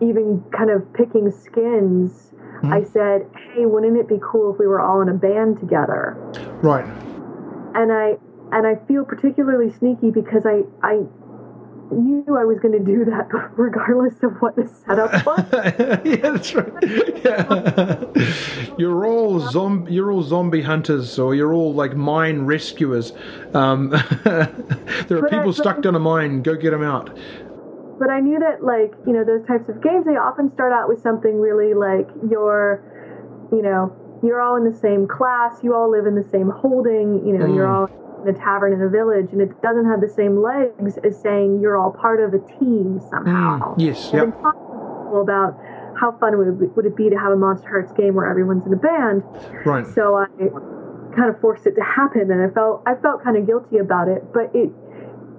[0.00, 2.32] even kind of picking skins,
[2.62, 6.16] I said, "Hey, wouldn't it be cool if we were all in a band together?"
[6.62, 6.84] Right.
[7.74, 8.18] And I
[8.52, 11.04] and I feel particularly sneaky because I I
[11.90, 15.44] knew I was going to do that regardless of what the setup was.
[16.04, 16.72] yeah, that's right.
[17.24, 18.74] Yeah.
[18.78, 19.92] you're all zombie.
[19.94, 23.12] You're all zombie hunters, or you're all like mine rescuers.
[23.54, 23.90] Um,
[24.24, 26.42] there are But people but- stuck down a mine.
[26.42, 27.16] Go get them out.
[27.98, 30.88] but I knew that like you know those types of games they often start out
[30.88, 32.82] with something really like you're
[33.52, 37.26] you know, you're all in the same class, you all live in the same holding,
[37.26, 37.54] you know, mm.
[37.54, 37.88] you're all
[38.28, 41.76] a tavern in a village, and it doesn't have the same legs as saying you're
[41.76, 43.74] all part of a team somehow.
[43.74, 43.74] Mm.
[43.78, 44.28] Yes, yep.
[44.28, 45.58] about
[45.98, 48.64] how fun would it, would it be to have a Monster Hearts game where everyone's
[48.66, 49.22] in a band.
[49.66, 49.86] Right.
[49.86, 50.26] So I
[51.14, 54.08] kind of forced it to happen, and I felt I felt kind of guilty about
[54.08, 54.70] it, but it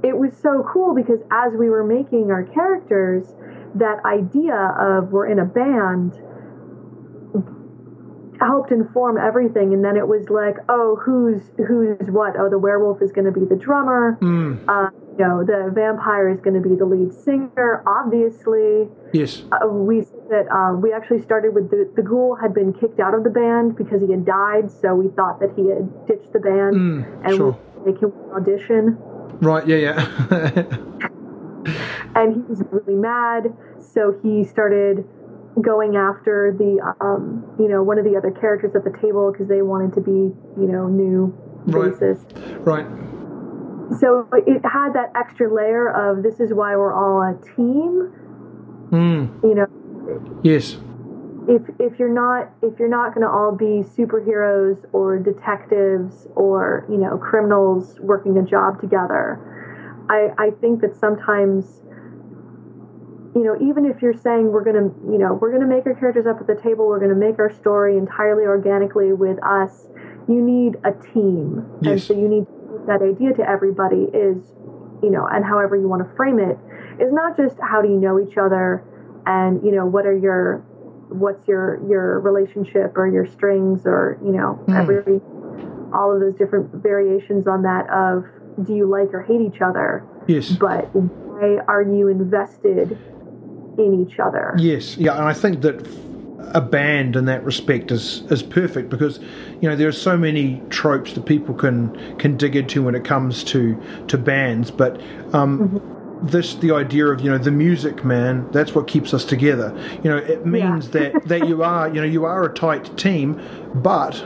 [0.04, 3.34] it was so cool because as we were making our characters,
[3.76, 6.20] that idea of we're in a band
[8.42, 12.36] helped inform everything and then it was like oh who's who's what?
[12.38, 14.18] Oh the werewolf is going to be the drummer.
[14.22, 14.64] Mm.
[14.68, 18.90] uh, you know the vampire is going to be the lead singer obviously.
[19.14, 19.44] Yes.
[19.52, 23.14] Uh, we that um, we actually started with the, the ghoul had been kicked out
[23.14, 26.40] of the band because he had died so we thought that he had ditched the
[26.40, 27.58] band mm, and sure.
[27.86, 28.98] we make him audition.
[29.40, 30.66] Right yeah yeah.
[32.14, 35.08] And he was really mad so he started
[35.60, 39.48] going after the um, you know one of the other characters at the table because
[39.48, 41.36] they wanted to be you know new
[41.68, 41.92] right.
[42.64, 42.88] Right.
[44.00, 48.14] So it had that extra layer of this is why we're all a team.
[48.92, 49.44] Mm.
[49.44, 50.42] You know.
[50.44, 50.78] Yes.
[51.50, 56.86] If if you're not if you're not going to all be superheroes or detectives or
[56.90, 59.40] you know criminals working a job together,
[60.10, 61.82] I I think that sometimes
[63.36, 65.86] you know, even if you're saying we're going to, you know, we're going to make
[65.86, 69.42] our characters up at the table, we're going to make our story entirely organically with
[69.44, 69.88] us,
[70.28, 71.66] you need a team.
[71.82, 71.92] Yes.
[71.92, 72.46] And so you need
[72.88, 74.52] that idea to everybody is,
[75.02, 76.60] you know, and however you want to frame it,
[77.00, 78.84] is not just how do you know each other
[79.26, 80.66] and, you know, what are your,
[81.10, 84.76] what's your, your relationship or your strings or, you know, mm.
[84.76, 85.22] every,
[85.94, 88.26] all of those different variations on that of
[88.66, 90.06] do you like or hate each other?
[90.28, 90.50] Yes.
[90.50, 92.98] But why are you invested
[93.78, 94.54] in each other.
[94.58, 95.88] Yes, yeah, and I think that
[96.54, 99.20] a band in that respect is is perfect because
[99.62, 103.06] you know there are so many tropes that people can can dig into when it
[103.06, 105.02] comes to to bands, but.
[105.34, 109.26] Um, mm-hmm this the idea of you know the music man that's what keeps us
[109.26, 111.10] together you know it means yeah.
[111.10, 113.42] that that you are you know you are a tight team
[113.76, 114.20] but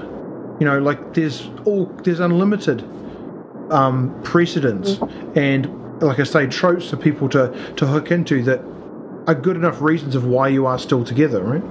[0.60, 2.82] you know like there's all there's unlimited
[3.72, 5.39] um precedents mm-hmm.
[5.39, 8.62] and like i say tropes for people to to hook into that
[9.28, 11.63] are good enough reasons of why you are still together, right?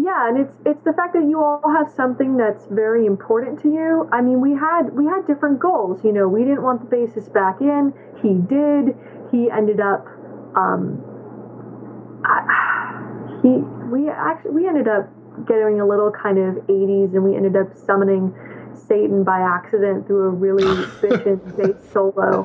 [0.00, 3.68] Yeah, and it's it's the fact that you all have something that's very important to
[3.68, 4.08] you.
[4.12, 6.00] I mean, we had we had different goals.
[6.04, 7.92] You know, we didn't want the bassist back in.
[8.22, 8.94] He did.
[9.32, 10.06] He ended up.
[10.54, 11.02] Um,
[12.24, 13.48] I, he
[13.90, 15.10] we actually we ended up
[15.46, 18.34] getting a little kind of 80s, and we ended up summoning
[18.86, 22.44] Satan by accident through a really efficient bass solo.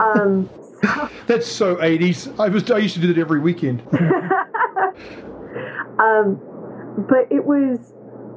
[0.00, 0.48] Um,
[1.26, 2.38] That's so 80s.
[2.38, 3.80] I was I used to do that every weekend.
[5.98, 6.40] um,
[7.08, 7.92] but it was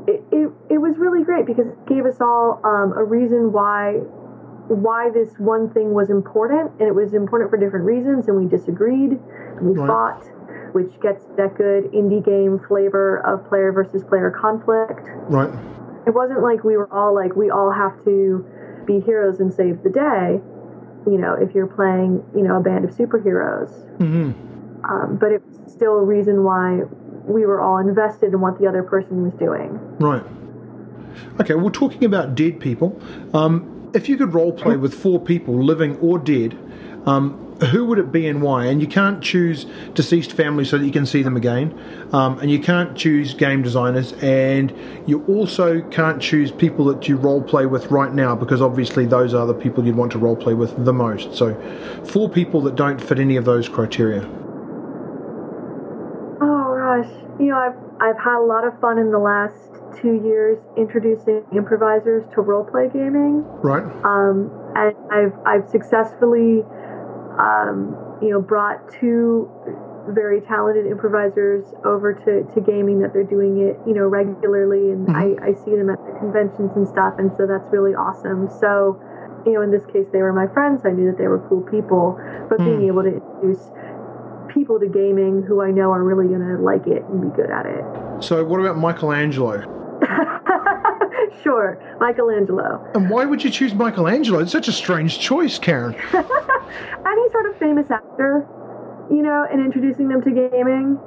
[0.08, 3.94] it, it, it was really great because it gave us all um, a reason why
[4.68, 8.46] why this one thing was important and it was important for different reasons and we
[8.48, 9.88] disagreed and we right.
[9.88, 10.24] fought
[10.74, 15.54] which gets that good indie game flavor of player versus player conflict right
[16.08, 18.46] it wasn't like we were all like we all have to
[18.86, 20.40] be heroes and save the day
[21.06, 23.72] you know, if you're playing, you know, a band of superheroes.
[23.98, 24.86] Mm-hmm.
[24.86, 26.82] Um, but it's still a reason why
[27.26, 29.80] we were all invested in what the other person was doing.
[30.00, 30.24] Right.
[31.40, 33.00] Okay, well, talking about dead people,
[33.34, 36.58] um, if you could role play with four people, living or dead,
[37.06, 38.66] um, who would it be and why?
[38.66, 41.78] And you can't choose deceased families so that you can see them again,
[42.14, 44.74] um, and you can't choose game designers, and
[45.06, 49.34] you also can't choose people that you role play with right now because obviously those
[49.34, 51.36] are the people you'd want to role play with the most.
[51.36, 51.54] So,
[52.06, 54.22] four people that don't fit any of those criteria.
[56.42, 60.22] Oh gosh, you know I've I've had a lot of fun in the last two
[60.26, 63.44] years introducing improvisers to role play gaming.
[63.62, 63.84] Right.
[64.04, 66.64] Um, and I've I've successfully
[67.40, 69.50] um, you know, brought two
[70.10, 74.92] very talented improvisers over to, to gaming that they're doing it, you know, regularly.
[74.92, 75.40] And mm-hmm.
[75.40, 77.16] I, I see them at the conventions and stuff.
[77.18, 78.50] And so that's really awesome.
[78.60, 79.00] So,
[79.46, 80.84] you know, in this case, they were my friends.
[80.86, 82.20] I knew that they were cool people.
[82.50, 82.66] But mm.
[82.66, 83.72] being able to introduce
[84.52, 87.50] people to gaming who I know are really going to like it and be good
[87.50, 87.84] at it.
[88.24, 89.64] So, what about Michelangelo?
[91.44, 92.86] sure, Michelangelo.
[92.94, 94.40] And why would you choose Michelangelo?
[94.40, 95.96] It's such a strange choice, Karen.
[97.06, 98.48] Any sort of famous actor,
[99.10, 101.00] you know, and introducing them to gaming.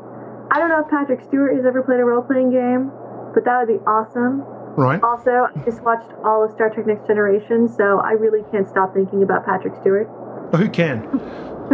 [0.50, 2.92] I don't know if Patrick Stewart has ever played a role playing game,
[3.34, 4.44] but that would be awesome.
[4.76, 5.02] Right.
[5.02, 8.94] Also, I just watched all of Star Trek Next Generation, so I really can't stop
[8.94, 10.06] thinking about Patrick Stewart.
[10.54, 11.02] Who can?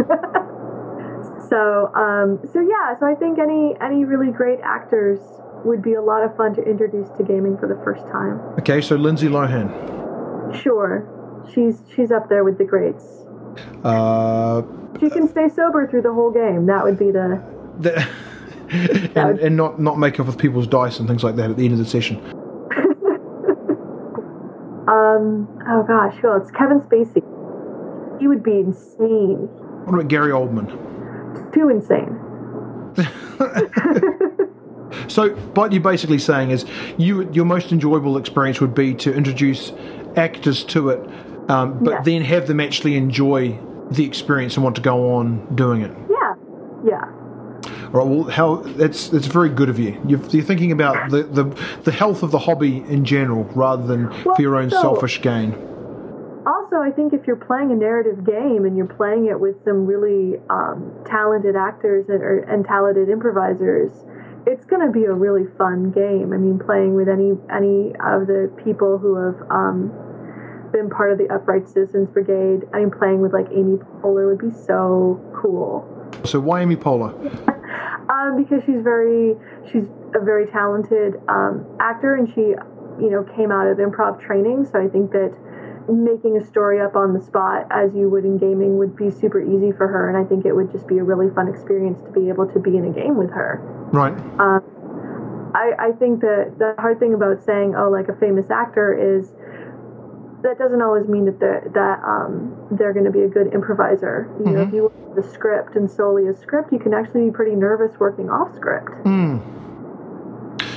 [1.49, 5.19] so, um, so yeah, so I think any any really great actors
[5.65, 8.39] would be a lot of fun to introduce to gaming for the first time.
[8.59, 9.69] Okay, so Lindsay Lohan.
[10.55, 11.05] Sure,
[11.53, 13.22] she's she's up there with the greats.
[13.83, 14.61] Uh,
[14.99, 16.65] She can stay sober through the whole game.
[16.65, 17.41] That would be the
[17.79, 18.07] the,
[19.15, 21.65] and, and not not make up with people's dice and things like that at the
[21.65, 22.17] end of the session.
[24.87, 25.47] um.
[25.67, 27.23] Oh gosh, well, it's Kevin Spacey.
[28.19, 29.47] He would be insane.
[29.85, 30.71] What about Gary Oldman?
[31.53, 32.19] Too insane.
[35.07, 36.65] So, what you're basically saying is,
[36.97, 39.71] you your most enjoyable experience would be to introduce
[40.15, 41.09] actors to it,
[41.49, 43.59] um, but then have them actually enjoy
[43.91, 45.91] the experience and want to go on doing it.
[46.09, 46.35] Yeah.
[46.85, 47.05] Yeah.
[47.93, 48.07] All right.
[48.07, 50.01] Well, how that's that's very good of you.
[50.07, 51.43] You're, you're thinking about the, the
[51.83, 55.21] the health of the hobby in general rather than Well, for your own so- selfish
[55.21, 55.53] gain.
[56.45, 59.85] Also, I think if you're playing a narrative game and you're playing it with some
[59.85, 63.91] really um, talented actors and, or, and talented improvisers,
[64.45, 66.33] it's going to be a really fun game.
[66.33, 69.93] I mean, playing with any any of the people who have um,
[70.73, 72.67] been part of the Upright Citizens Brigade.
[72.73, 75.87] I mean, playing with like Amy Poehler would be so cool.
[76.25, 77.13] So, why Amy Poehler?
[78.09, 79.33] Um, because she's very,
[79.71, 82.53] she's a very talented um, actor, and she,
[82.99, 84.67] you know, came out of improv training.
[84.69, 85.33] So I think that
[85.89, 89.41] making a story up on the spot, as you would in gaming, would be super
[89.41, 90.09] easy for her.
[90.09, 92.59] And I think it would just be a really fun experience to be able to
[92.59, 93.59] be in a game with her.
[93.91, 94.13] Right.
[95.55, 99.33] I, I think that the hard thing about saying, oh, like a famous actor is
[100.43, 104.29] that doesn't always mean that they're, that um, they're going to be a good improviser.
[104.45, 107.25] You know, if you look at the script and solely a script, you can actually
[107.25, 108.89] be pretty nervous working off script.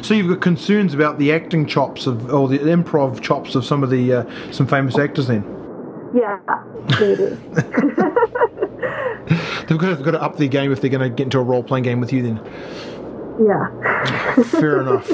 [0.02, 3.82] So you've got concerns about the acting chops of, or the improv chops of some
[3.82, 5.26] of the uh, some famous actors.
[5.26, 5.42] Then
[6.14, 6.38] Yeah,
[7.00, 7.24] maybe.
[9.66, 11.38] they've got to, have got to up their game if they're going to get into
[11.38, 12.22] a role playing game with you.
[12.22, 12.40] Then
[13.44, 14.34] yeah.
[14.44, 15.06] fair enough.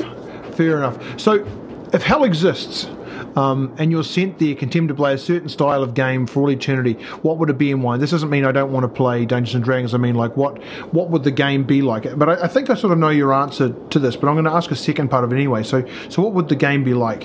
[0.54, 1.18] Fair enough.
[1.18, 1.46] So,
[1.94, 2.86] if hell exists,
[3.36, 6.50] um, and you're sent there condemned to play a certain style of game for all
[6.50, 7.96] eternity, what would it be and why?
[7.96, 9.94] This doesn't mean I don't want to play Dungeons and Dragons.
[9.94, 10.62] I mean, like, what
[10.92, 12.18] what would the game be like?
[12.18, 14.16] But I, I think I sort of know your answer to this.
[14.16, 15.62] But I'm going to ask a second part of it anyway.
[15.62, 17.24] So, so what would the game be like?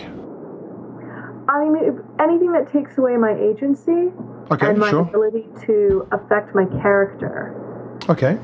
[1.49, 4.12] I mean, anything that takes away my agency
[4.51, 5.01] Okay, and my sure.
[5.01, 7.53] ability to affect my character,
[8.10, 8.38] Okay.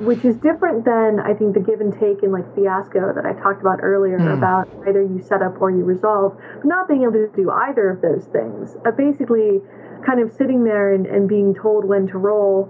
[0.00, 3.34] Which is different than I think the give and take in like Fiasco that I
[3.38, 7.12] talked about earlier about either you set up or you resolve, but not being able
[7.12, 8.76] to do either of those things.
[8.86, 9.60] Uh, basically,
[10.04, 12.66] kind of sitting there and, and being told when to roll,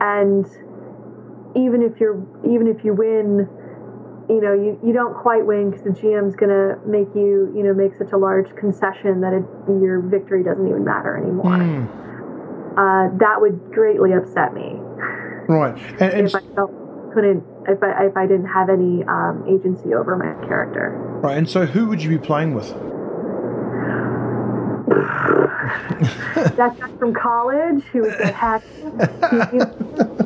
[0.00, 0.46] and
[1.54, 2.18] even if you're
[2.48, 3.46] even if you win,
[4.28, 7.74] you know you, you don't quite win because the GM's gonna make you you know
[7.74, 9.44] make such a large concession that it,
[9.78, 11.54] your victory doesn't even matter anymore.
[12.72, 14.81] Uh, that would greatly upset me
[15.52, 15.76] Right.
[16.00, 16.72] And, and if I felt
[17.14, 20.90] couldn't if I if I didn't have any um, agency over my character.
[21.22, 21.36] right.
[21.36, 22.74] And so, who would you be playing with?
[26.56, 28.62] That guy from college who was a hack.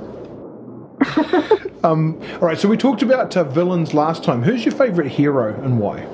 [1.87, 2.59] Um, all right.
[2.59, 4.43] So we talked about uh, villains last time.
[4.43, 6.05] Who's your favorite hero and why?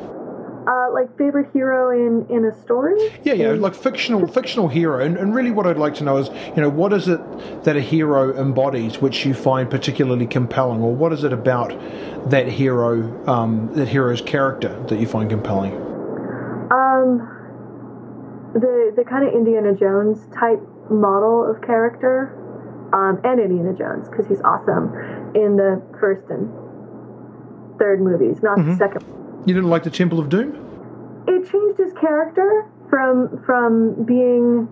[0.67, 2.95] Uh, like favorite hero in in a story.
[3.25, 6.29] Yeah, yeah, like fictional fictional hero, and, and really what I'd like to know is,
[6.55, 7.21] you know, what is it
[7.65, 11.71] that a hero embodies which you find particularly compelling, or what is it about
[12.31, 15.73] that hero, um, that hero's character that you find compelling?
[16.71, 17.29] Um,
[18.55, 20.61] the the kind of Indiana Jones type
[20.91, 22.39] model of character,
[22.93, 24.95] um, and Indiana Jones because he's awesome
[25.35, 26.49] in the first and
[27.79, 29.22] third movies, not the second.
[29.47, 30.69] You didn't like the Temple of Doom?
[31.29, 34.69] it changed his character from from being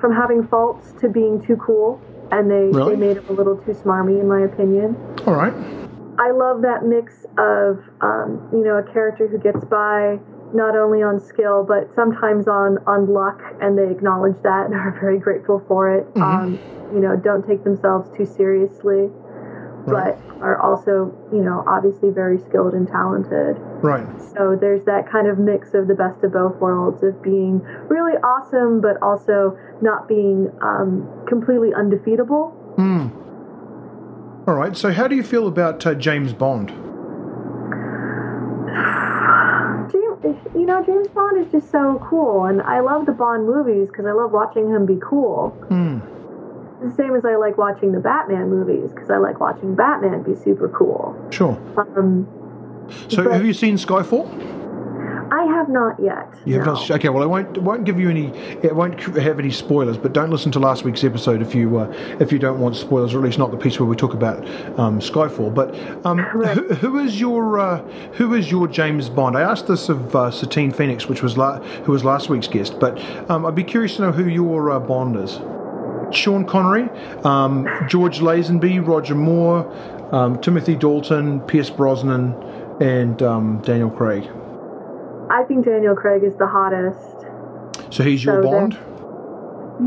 [0.00, 2.00] from having faults to being too cool,
[2.32, 2.94] and they Really?
[2.96, 4.96] they made him a little too smarmy, in my opinion.
[5.26, 5.52] All right.
[6.18, 10.18] I love that mix of um, you know a character who gets by
[10.52, 14.96] not only on skill but sometimes on on luck, and they acknowledge that and are
[15.00, 16.06] very grateful for it.
[16.16, 16.58] Um,
[16.92, 19.08] you know, don't take themselves too seriously,
[19.86, 20.16] Right.
[20.16, 23.56] but are also you know obviously very skilled and talented.
[23.82, 24.06] Right.
[24.36, 28.16] So there's that kind of mix of the best of both worlds of being really
[28.22, 32.54] awesome, but also not being um, completely undefeatable.
[34.46, 34.76] All right.
[34.76, 36.68] So how do you feel about uh, James Bond?
[39.92, 43.88] James, you know, James Bond is just so cool, and I love the Bond movies
[43.88, 45.56] because I love watching him be cool.
[46.82, 50.34] The same as I like watching the Batman movies because I like watching Batman be
[50.34, 51.14] super cool.
[51.30, 51.58] Sure.
[51.76, 52.26] Um,
[53.08, 54.26] So have you seen Skyfall?
[55.32, 56.26] I have not yet.
[56.44, 56.72] You have no.
[56.74, 56.90] not.
[56.90, 58.26] Okay, well, I won't won't give you any.
[58.64, 59.96] It won't have any spoilers.
[59.96, 61.86] But don't listen to last week's episode if you uh,
[62.18, 64.38] if you don't want spoilers, or at least not the piece where we talk about
[64.76, 65.54] um, Skyfall.
[65.54, 66.56] But um, Right.
[66.56, 67.78] who, who is your uh,
[68.14, 69.36] who is your James Bond?
[69.36, 72.80] I asked this of uh, Satine Phoenix, which was la- who was last week's guest.
[72.80, 72.98] But
[73.30, 75.38] um, I'd be curious to know who your uh, Bond is.
[76.14, 76.88] Sean Connery,
[77.24, 79.70] um, George Lazenby, Roger Moore,
[80.12, 82.34] um, Timothy Dalton, Pierce Brosnan,
[82.80, 84.28] and um, Daniel Craig.
[85.30, 87.94] I think Daniel Craig is the hottest.
[87.94, 88.78] So he's your So Bond.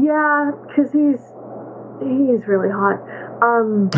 [0.03, 1.19] Yeah, because he's
[1.99, 2.99] he's really hot.
[3.43, 3.89] Um,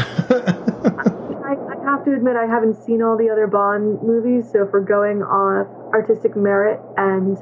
[1.45, 4.73] I, I have to admit I haven't seen all the other Bond movies, so if
[4.73, 7.37] we're going off artistic merit and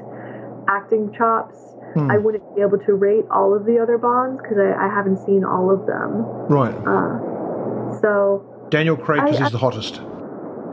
[0.68, 2.10] acting chops, Hmm.
[2.10, 5.18] I wouldn't be able to rate all of the other Bonds because I, I haven't
[5.24, 6.26] seen all of them.
[6.50, 6.74] Right.
[6.74, 10.00] Uh, so Daniel Craig I- is the hottest.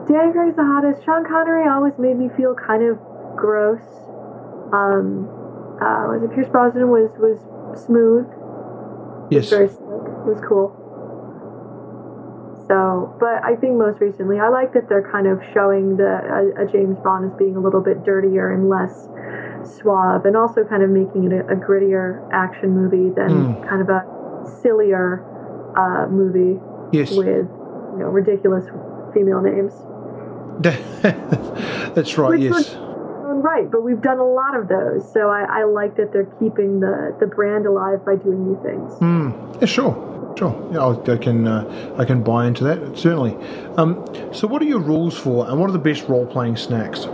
[0.09, 1.05] Danny Craig's the hottest.
[1.05, 2.97] Sean Connery always made me feel kind of
[3.37, 3.85] gross.
[4.73, 5.29] Um,
[5.77, 7.37] uh, was it Pierce Brosnan was was
[7.85, 8.25] smooth.
[9.29, 9.49] Yes.
[9.49, 9.79] very slick.
[10.25, 10.75] It was cool.
[12.67, 16.07] So, but I think most recently, I like that they're kind of showing the
[16.57, 19.07] a, a James Bond as being a little bit dirtier and less
[19.65, 23.69] suave, and also kind of making it a, a grittier action movie than Mm.
[23.69, 24.05] kind of a
[24.61, 25.23] sillier
[25.77, 26.59] uh, movie
[26.91, 27.11] Yes.
[27.11, 28.65] with you know ridiculous
[29.13, 29.73] female names.
[31.95, 32.29] That's right.
[32.31, 32.75] Which Yes.
[33.43, 36.79] Right, but we've done a lot of those, so I, I like that they're keeping
[36.79, 38.91] the, the brand alive by doing new things.
[38.99, 39.59] Mm.
[39.61, 39.65] Yeah.
[39.65, 40.33] Sure.
[40.37, 40.69] Sure.
[40.71, 41.47] Yeah, I, I can.
[41.47, 43.35] Uh, I can buy into that certainly.
[43.77, 47.05] Um, so, what are your rules for, and what are the best role-playing snacks?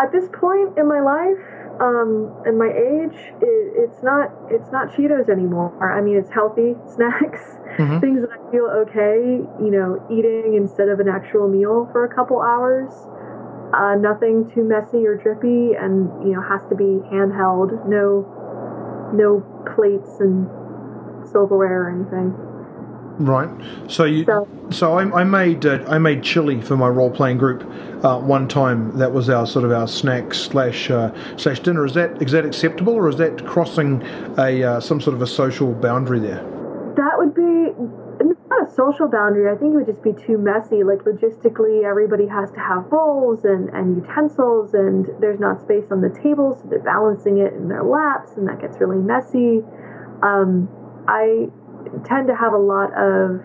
[0.00, 1.36] At this point in my life,
[1.80, 5.72] um, and my age, it, it's not it's not Cheetos anymore.
[5.92, 7.40] I mean, it's healthy snacks,
[7.78, 8.00] Mhm.
[8.00, 12.08] things that I feel okay, you know, eating instead of an actual meal for a
[12.14, 12.90] couple hours.
[13.72, 17.70] Uh, nothing too messy or drippy, and you know, has to be handheld.
[17.86, 18.26] No,
[19.14, 19.40] no
[19.76, 20.48] plates and
[21.28, 22.34] silverware or anything.
[23.18, 23.50] Right.
[23.88, 24.24] So you.
[24.24, 27.64] So- So I, I made uh, I made chili for my role playing group
[28.04, 28.96] uh, one time.
[28.98, 31.84] That was our sort of our snack slash uh, slash dinner.
[31.84, 34.00] Is that is that acceptable, or is that crossing
[34.38, 36.42] a uh, some sort of a social boundary there?
[36.96, 37.72] That would be
[38.48, 39.50] not a social boundary.
[39.50, 40.84] I think it would just be too messy.
[40.84, 46.00] Like logistically, everybody has to have bowls and, and utensils, and there's not space on
[46.00, 49.62] the table, so they're balancing it in their laps, and that gets really messy.
[50.22, 50.68] Um,
[51.08, 51.48] I
[52.04, 53.40] tend to have a lot of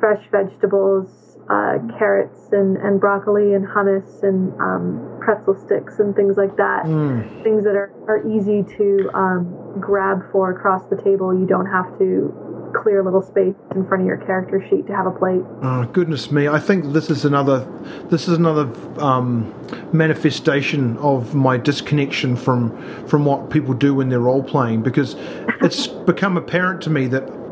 [0.00, 6.36] fresh vegetables, uh, carrots and, and broccoli and hummus and um, pretzel sticks and things
[6.36, 7.42] like that Mm.
[7.42, 11.32] things that are, are easy to um, grab for across the table.
[11.38, 12.32] You don't have to
[12.82, 15.42] clear little space in front of your character sheet to have a plate.
[15.62, 16.48] Oh, goodness me!
[16.48, 17.66] I think this is another
[18.10, 18.70] this is another
[19.00, 19.54] um,
[19.92, 25.16] manifestation of my disconnection from from what people do when they're role playing because
[25.60, 27.43] it's become apparent to me that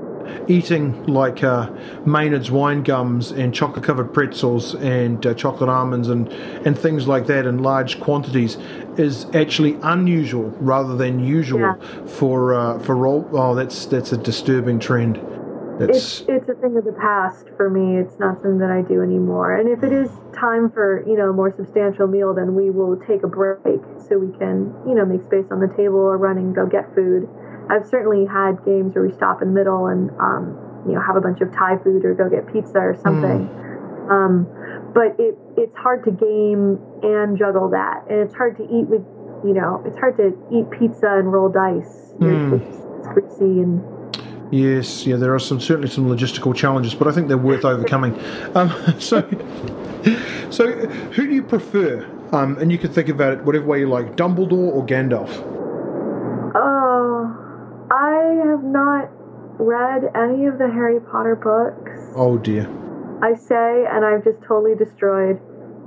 [0.48, 1.70] eating like uh,
[2.04, 6.28] Maynard's wine gums and chocolate covered pretzels and uh, chocolate almonds and
[6.66, 8.56] and things like that in large quantities
[8.96, 12.06] is actually unusual rather than usual Yeah.
[12.06, 13.28] for uh, for role.
[13.32, 15.20] Oh, that's that's a disturbing trend.
[15.80, 17.98] It's it's a thing of the past for me.
[17.98, 19.56] It's not something that I do anymore.
[19.56, 22.96] And if it is time for you know a more substantial meal, then we will
[22.96, 26.36] take a break so we can you know make space on the table or run
[26.36, 27.28] and go get food.
[27.70, 31.16] I've certainly had games where we stop in the middle and um, you know have
[31.16, 33.48] a bunch of Thai food or go get pizza or something.
[34.10, 34.46] Um,
[34.94, 39.02] but it it's hard to game and juggle that, and it's hard to eat with
[39.44, 42.14] you know it's hard to eat pizza and roll dice.
[42.18, 42.60] Mm.
[42.60, 43.82] It's, it's greasy and
[44.52, 48.12] Yes, yeah, there are some certainly some logistical challenges, but I think they're worth overcoming.
[48.54, 49.22] Um, so,
[50.50, 52.06] so who do you prefer?
[52.32, 55.30] Um, and you can think about it whatever way you like: Dumbledore or Gandalf.
[56.54, 57.34] Oh,
[57.90, 59.08] I have not
[59.60, 62.00] read any of the Harry Potter books.
[62.16, 62.66] Oh dear.
[63.22, 65.38] I say, and I've just totally destroyed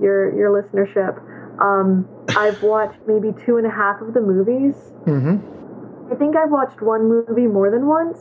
[0.01, 1.19] your your listenership.
[1.59, 2.07] Um,
[2.37, 4.75] I've watched maybe two and a half of the movies.
[5.05, 6.11] Mm-hmm.
[6.11, 8.19] I think I've watched one movie more than once.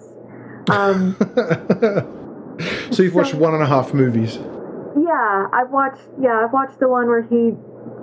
[0.71, 1.17] Um,
[2.91, 4.37] so you've watched one and a half movies.
[4.97, 6.01] yeah, I've watched.
[6.21, 7.53] Yeah, I've watched the one where he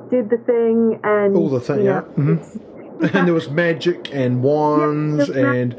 [0.10, 2.02] did the thing and All the thing, you yeah.
[2.02, 2.34] know, Mhm.
[2.38, 2.58] it's-
[3.14, 5.76] and there was magic and wands Yeah, and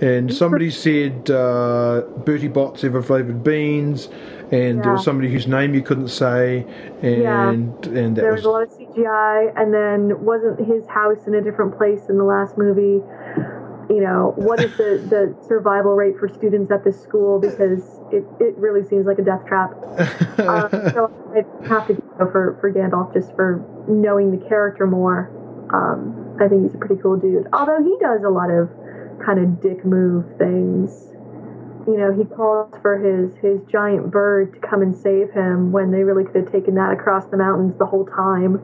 [0.00, 4.08] and somebody said uh, Bertie Bott's ever flavored beans
[4.50, 6.66] and there was somebody whose name you couldn't say
[7.02, 7.50] and Yeah.
[7.50, 11.34] and that there was was a lot of CGI, and then wasn't his house in
[11.34, 13.00] a different place in the last movie?
[13.92, 17.40] You know, what is the, the survival rate for students at this school?
[17.40, 19.72] Because it, it really seems like a death trap.
[20.38, 25.30] um, so I have to go for for Gandalf just for knowing the character more.
[25.72, 27.46] Um, I think he's a pretty cool dude.
[27.52, 28.70] Although he does a lot of
[29.24, 31.08] kind of dick move things.
[31.86, 35.90] You know, he calls for his his giant bird to come and save him when
[35.90, 38.62] they really could have taken that across the mountains the whole time.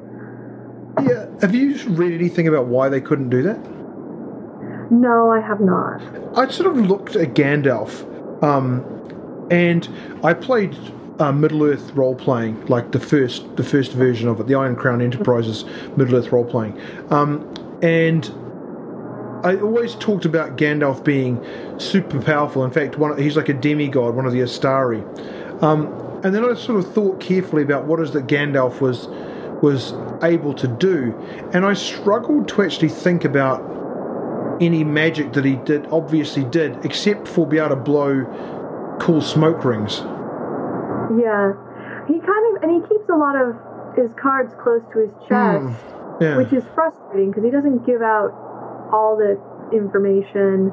[1.03, 1.27] Yeah.
[1.41, 3.59] Have you read anything about why they couldn't do that?
[4.91, 6.01] No, I have not.
[6.37, 9.89] I sort of looked at Gandalf, um, and
[10.25, 10.77] I played
[11.19, 14.77] uh, Middle Earth role playing, like the first the first version of it, the Iron
[14.77, 15.65] Crown Enterprises
[15.97, 17.53] Middle Earth role playing, um,
[17.83, 18.31] and
[19.45, 21.45] I always talked about Gandalf being
[21.79, 22.65] super powerful.
[22.65, 25.03] In fact, one, he's like a demigod, one of the Istari.
[25.63, 25.87] Um,
[26.25, 29.07] and then I sort of thought carefully about what is that Gandalf was
[29.63, 29.93] was
[30.23, 31.15] able to do,
[31.53, 33.61] and I struggled to actually think about
[34.61, 35.87] any magic that he did.
[35.87, 40.03] Obviously, did except for be able to blow cool smoke rings.
[41.17, 41.57] Yeah,
[42.07, 43.57] he kind of and he keeps a lot of
[43.97, 46.37] his cards close to his chest, mm, yeah.
[46.37, 48.31] which is frustrating because he doesn't give out
[48.93, 49.41] all the
[49.75, 50.73] information.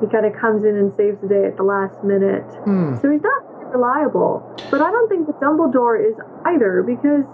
[0.00, 2.46] He kind of comes in and saves the day at the last minute.
[2.68, 3.00] Mm.
[3.00, 4.44] So he's not reliable.
[4.70, 7.24] But I don't think that Dumbledore is either because,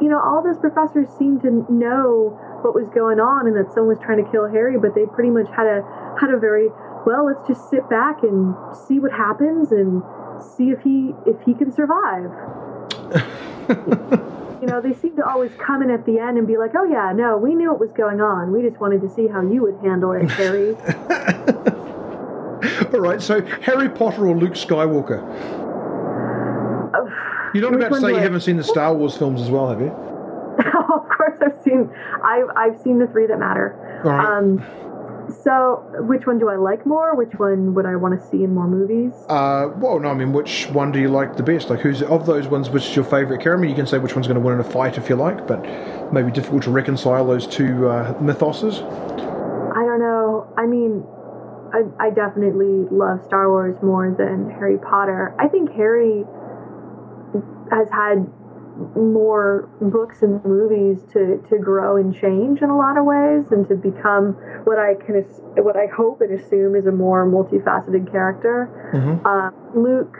[0.00, 3.94] you know, all those professors seem to know what was going on and that someone
[3.94, 5.86] was trying to kill Harry, but they pretty much had a
[6.18, 6.68] had a very
[7.06, 10.02] well, let's just sit back and see what happens and
[10.42, 12.30] see if he if he can survive.
[14.60, 16.84] you know, they seem to always come in at the end and be like, "Oh
[16.84, 18.52] yeah, no, we knew what was going on.
[18.52, 20.74] We just wanted to see how you would handle it, Harry."
[22.92, 25.22] All right, so Harry Potter or Luke Skywalker?
[27.54, 29.80] You're not about to say you haven't seen the Star Wars films as well, have
[29.80, 29.88] you?
[30.58, 31.90] of course, I've seen.
[32.22, 34.00] I've I've seen the three that matter.
[34.04, 34.38] All right.
[34.38, 34.58] Um,
[35.30, 37.14] so, which one do I like more?
[37.14, 39.12] Which one would I want to see in more movies?
[39.28, 41.70] Uh, well, no, I mean, which one do you like the best?
[41.70, 42.70] Like, who's of those ones?
[42.70, 43.66] Which is your favourite character?
[43.66, 45.62] You can say which one's going to win in a fight if you like, but
[46.12, 48.82] maybe difficult to reconcile those two uh, mythoses.
[49.76, 50.52] I don't know.
[50.56, 51.04] I mean,
[51.72, 55.34] I, I definitely love Star Wars more than Harry Potter.
[55.38, 56.24] I think Harry
[57.70, 58.26] has had
[58.94, 63.66] more books and movies to, to grow and change in a lot of ways and
[63.68, 65.18] to become what I can
[65.58, 68.70] what I hope and assume is a more multifaceted character.
[68.94, 69.26] Mm-hmm.
[69.26, 70.16] Uh, Luke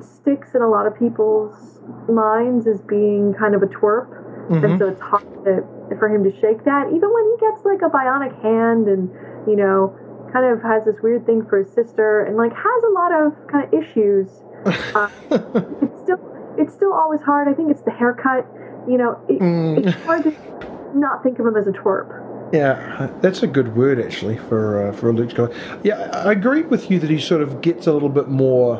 [0.00, 4.08] sticks in a lot of people's minds as being kind of a twerp,
[4.48, 4.64] mm-hmm.
[4.64, 5.60] and so it's hard to,
[5.98, 6.88] for him to shake that.
[6.88, 9.10] Even when he gets like a bionic hand and
[9.46, 9.92] you know
[10.32, 13.32] kind of has this weird thing for his sister and like has a lot of
[13.52, 14.40] kind of issues.
[14.94, 15.10] Uh,
[16.58, 17.48] it's still always hard.
[17.48, 18.46] I think it's the haircut.
[18.88, 19.86] You know, it, Mm.
[19.86, 20.32] it's hard to
[20.94, 22.20] not think of him as a twerp.
[22.52, 25.54] Yeah, that's a good word actually for uh, for a Luke Skywalker.
[25.82, 28.76] Yeah, I agree with you that he sort of gets a little bit more.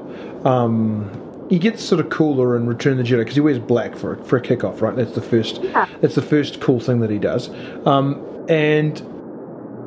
[0.47, 1.11] Um,
[1.51, 4.17] he gets sort of cooler in Return of the Jedi because he wears black for
[4.25, 4.95] for a kickoff, right?
[4.95, 5.63] That's the first.
[5.63, 5.87] Yeah.
[6.01, 7.51] That's the first cool thing that he does.
[7.87, 9.01] Um, and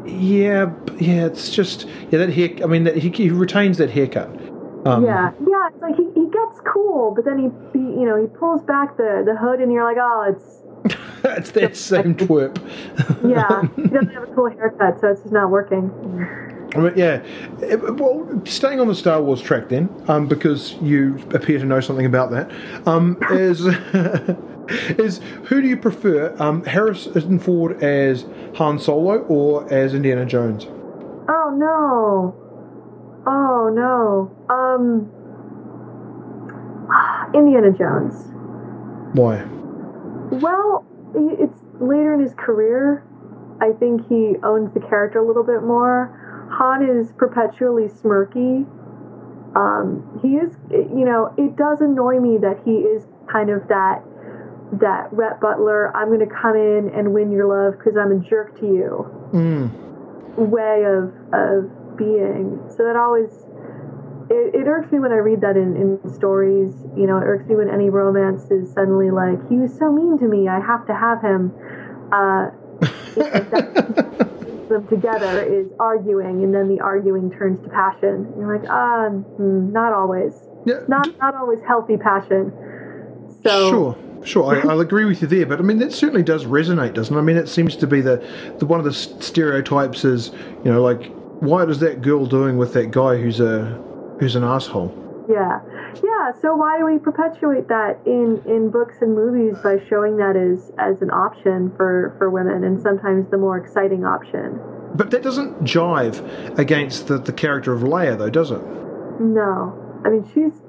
[0.05, 2.49] yeah, yeah, it's just yeah that hair.
[2.63, 4.27] I mean, that he, he retains that haircut.
[4.85, 5.67] Um, yeah, yeah.
[5.69, 6.06] It's like he
[6.45, 7.45] gets cool, but then he,
[7.77, 11.51] he you know he pulls back the the hood and you're like, oh, it's it's
[11.51, 12.57] that same twerp.
[13.27, 13.67] yeah.
[13.75, 15.89] he doesn't have a cool haircut, so it's just not working.
[16.75, 17.23] Mean, yeah.
[17.75, 22.05] Well, staying on the Star Wars track then, um, because you appear to know something
[22.05, 22.51] about that,
[22.87, 23.65] um, is
[24.99, 28.25] is who do you prefer, um, Harrison Ford as
[28.55, 30.65] Han Solo or as Indiana Jones?
[31.29, 32.35] Oh no.
[33.25, 34.53] Oh no.
[34.53, 35.11] Um.
[37.33, 38.31] Indiana Jones.
[39.13, 39.43] Why?
[40.31, 43.03] Well, it's later in his career.
[43.61, 46.13] I think he owns the character a little bit more.
[46.51, 48.65] Han is perpetually smirky.
[49.55, 54.03] Um, he is, you know, it does annoy me that he is kind of that
[54.73, 55.95] that Rhett Butler.
[55.95, 59.05] I'm going to come in and win your love because I'm a jerk to you
[59.33, 59.71] Mm.
[60.37, 62.59] way of of being.
[62.69, 63.46] So that always
[64.29, 66.73] it, it irks me when I read that in, in stories.
[66.95, 70.17] You know, it irks me when any romance is suddenly like, he was so mean
[70.19, 71.53] to me, I have to have him.
[72.11, 72.51] Uh,
[73.15, 78.27] you know, that keeps them together is arguing, and then the arguing turns to passion.
[78.27, 80.33] And you're like, ah, hmm, not always,
[80.65, 82.51] Yeah, not not always healthy passion.
[83.43, 84.55] So Sure, sure.
[84.55, 87.19] I, I'll agree with you there, but I mean that certainly does resonate, doesn't it?
[87.19, 88.23] I mean, it seems to be the,
[88.59, 90.31] the one of the stereotypes is
[90.63, 93.86] you know like why is that girl doing with that guy who's a
[94.19, 94.93] who's an asshole?
[95.29, 95.59] Yeah,
[96.03, 96.31] yeah.
[96.41, 100.71] So why do we perpetuate that in in books and movies by showing that as
[100.77, 104.59] as an option for for women, and sometimes the more exciting option?
[104.95, 108.61] But that doesn't jive against the, the character of Leia, though, does it?
[109.19, 110.61] No, I mean, she's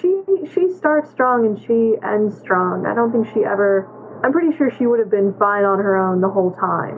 [0.00, 0.22] she
[0.54, 2.86] she starts strong and she ends strong.
[2.86, 3.86] I don't think she ever.
[4.24, 6.96] I'm pretty sure she would have been fine on her own the whole time.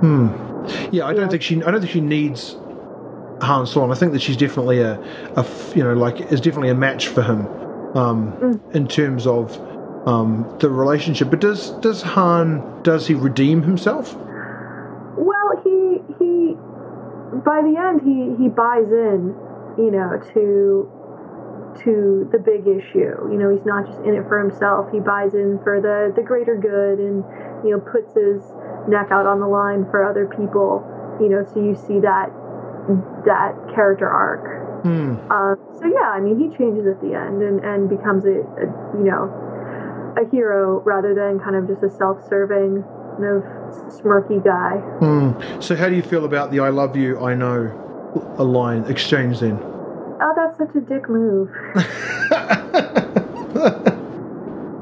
[0.00, 0.94] Hmm.
[0.94, 1.56] Yeah, I don't think she.
[1.64, 2.56] I don't think she needs
[3.42, 3.90] Han Solo.
[3.92, 4.98] I think that she's definitely a,
[5.74, 7.46] you know, like is definitely a match for him,
[7.96, 8.74] um, Mm.
[8.74, 9.56] in terms of
[10.06, 11.30] um, the relationship.
[11.30, 14.14] But does does Han does he redeem himself?
[15.16, 16.54] Well, he he
[17.44, 19.34] by the end he he buys in,
[19.78, 20.90] you know, to
[21.84, 23.14] to the big issue.
[23.30, 24.90] You know, he's not just in it for himself.
[24.92, 27.22] He buys in for the the greater good, and
[27.64, 28.42] you know, puts his
[28.88, 30.82] neck out on the line for other people.
[31.20, 32.30] You know, so you see that
[33.24, 34.82] that character arc.
[34.82, 35.18] Hmm.
[35.30, 38.66] Um, so yeah, I mean, he changes at the end and and becomes a, a
[38.96, 39.28] you know
[40.16, 43.42] a hero rather than kind of just a self-serving kind of
[43.92, 44.78] smirky guy.
[44.98, 45.60] Hmm.
[45.60, 47.74] So how do you feel about the "I love you, I know"
[48.38, 49.58] a line exchange then?
[50.20, 51.50] Oh, that's such a dick move.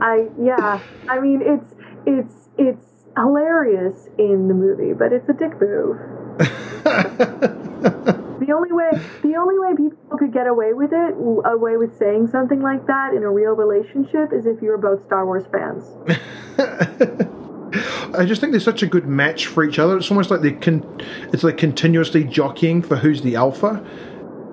[0.00, 0.80] I yeah.
[1.08, 1.74] I mean, it's
[2.06, 2.84] it's it's
[3.16, 5.98] hilarious in the movie, but it's a dick move.
[8.46, 8.90] The only way
[9.22, 11.14] the only way people could get away with it,
[11.44, 15.04] away with saying something like that in a real relationship, is if you were both
[15.04, 15.84] Star Wars fans.
[18.16, 19.96] I just think they're such a good match for each other.
[19.96, 20.84] It's almost like they can,
[21.32, 23.84] it's like continuously jockeying for who's the alpha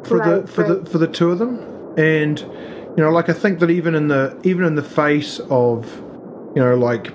[0.04, 1.60] for the Right, for the for the two of them.
[1.98, 5.86] And you know, like I think that even in the even in the face of
[6.56, 7.14] you know, like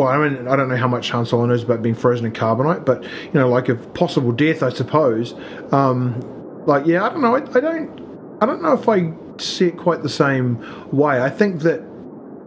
[0.00, 2.32] well, I mean, I don't know how much Han Solo knows about being frozen in
[2.32, 5.34] carbonite, but you know, like of possible death, I suppose.
[5.72, 7.36] Um, like, yeah, I don't know.
[7.36, 10.58] I, I don't, I don't know if I see it quite the same
[10.90, 11.20] way.
[11.20, 11.82] I think that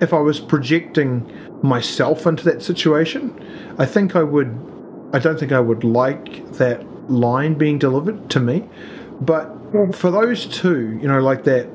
[0.02, 1.32] if I was projecting
[1.62, 3.40] myself into that situation,
[3.78, 4.50] I think I would.
[5.14, 8.68] I don't think I would like that line being delivered to me,
[9.22, 9.48] but
[9.94, 11.70] for those two, you know, like that,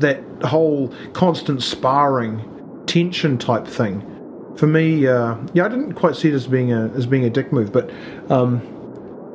[0.00, 4.17] that whole constant sparring, tension type thing
[4.58, 7.30] for me, uh, yeah, I didn't quite see it as being a as being a
[7.30, 7.72] dick move.
[7.72, 7.90] But
[8.30, 8.60] um,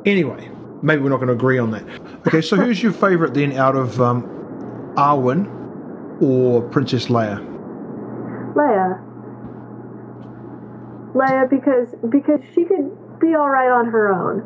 [0.04, 0.50] anyway,
[0.82, 1.84] maybe we're not going to agree on that.
[2.26, 4.22] Okay, so who's your favourite then out of um,
[4.96, 5.48] Arwen
[6.22, 7.38] or Princess Leia?
[8.54, 9.00] Leia.
[11.14, 14.40] Leia because because she could be all right on her own,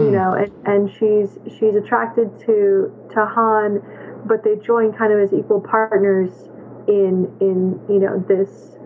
[0.00, 0.12] you Hmm.
[0.12, 3.80] know, and, and she's she's attracted to to Han,
[4.26, 6.48] but they join kind of as equal partners
[6.88, 8.76] in in you know this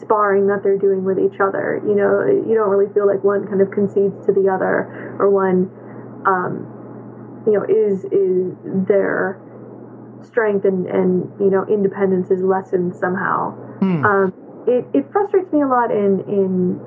[0.00, 1.82] sparring that they're doing with each other.
[1.86, 5.30] You know, you don't really feel like one kind of concedes to the other or
[5.30, 5.70] one,
[6.26, 6.66] um,
[7.46, 8.56] you know, is is
[8.88, 9.40] their
[10.24, 13.52] strength and and you know independence is lessened somehow.
[13.80, 14.04] Hmm.
[14.04, 14.34] Um,
[14.66, 16.80] it, it frustrates me a lot in in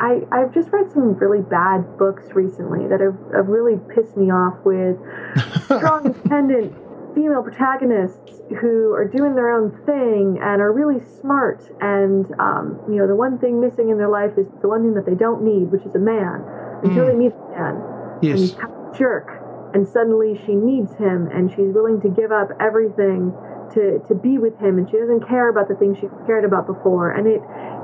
[0.00, 4.32] I, I've just read some really bad books recently that have, have really pissed me
[4.32, 4.98] off with
[5.64, 6.74] strong, independent
[7.14, 11.62] female protagonists who are doing their own thing and are really smart.
[11.80, 14.94] And, um, you know, the one thing missing in their life is the one thing
[14.94, 16.44] that they don't need, which is a man,
[16.82, 17.06] until Mm.
[17.06, 17.74] they meet a man.
[18.22, 19.28] And he's kind of a jerk.
[19.74, 23.32] And suddenly she needs him and she's willing to give up everything
[23.72, 26.66] to, to be with him and she doesn't care about the things she cared about
[26.66, 27.10] before.
[27.10, 27.40] And it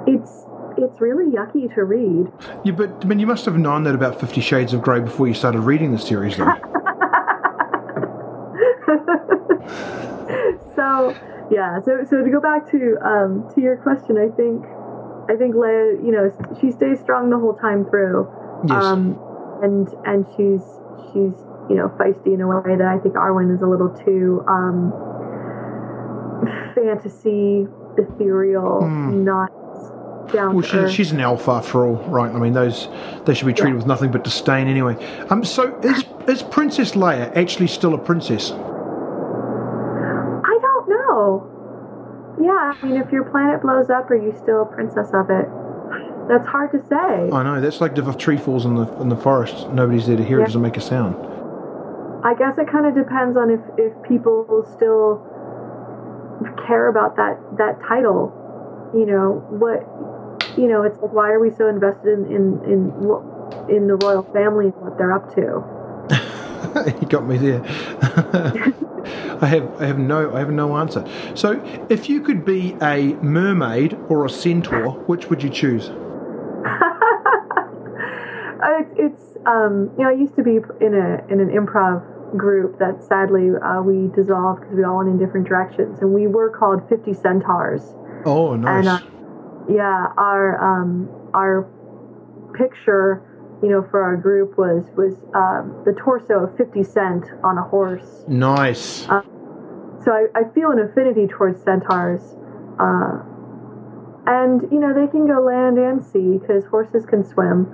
[0.06, 0.44] it's
[0.76, 2.30] it's really yucky to read.
[2.62, 5.26] Yeah, but I mean, you must have known that about Fifty Shades of Grey before
[5.26, 6.44] you started reading the series, though.
[10.76, 11.14] so
[11.50, 14.64] yeah, so so to go back to um, to your question, I think
[15.30, 16.30] I think Leia, you know,
[16.60, 18.28] she stays strong the whole time through.
[18.66, 18.82] Yes.
[18.84, 19.18] Um,
[19.62, 20.62] and and she's
[21.12, 21.34] she's
[21.68, 24.92] you know feisty in a way that I think Arwen is a little too um,
[26.74, 27.66] fantasy,
[27.96, 29.24] ethereal, Hmm.
[29.24, 29.50] not
[30.32, 30.90] down Well, to she, earth.
[30.90, 32.30] she's an alpha after all, right?
[32.30, 32.88] I mean, those
[33.24, 34.94] they should be treated with nothing but disdain anyway.
[35.30, 38.50] Um, so is is Princess Leia actually still a princess?
[40.44, 41.46] I don't know.
[42.40, 45.48] Yeah, I mean, if your planet blows up, are you still a princess of it?
[46.28, 47.30] That's hard to say.
[47.32, 50.16] I know that's like if a tree falls in the in the forest, nobody's there
[50.16, 50.44] to hear it.
[50.46, 51.16] Doesn't make a sound.
[52.24, 55.24] I guess it kind of depends on if, if people still
[56.66, 58.32] care about that that title.
[58.94, 59.80] You know what?
[60.58, 63.24] You know, it's like why are we so invested in in in, what-
[63.70, 65.64] in the royal family and what they're up to?
[67.00, 67.62] you got me there.
[69.40, 71.06] I have I have no I have no answer.
[71.34, 75.88] So, if you could be a mermaid or a centaur, which would you choose?
[75.88, 76.74] Uh,
[78.80, 82.02] it's, it's um, you know I used to be in a in an improv
[82.36, 86.26] group that sadly uh, we dissolved because we all went in different directions, and we
[86.26, 87.94] were called Fifty Centaurs.
[88.24, 88.86] Oh, nice.
[88.86, 89.00] And uh,
[89.70, 91.68] yeah, our um, our
[92.54, 93.22] picture
[93.62, 97.62] you know, for our group was was um, the torso of 50 Cent on a
[97.62, 98.24] horse.
[98.28, 99.08] Nice.
[99.08, 99.22] Uh,
[100.04, 102.20] so I, I, feel an affinity towards centaurs.
[102.78, 103.22] Uh,
[104.26, 107.66] and, you know, they can go land and sea because horses can swim,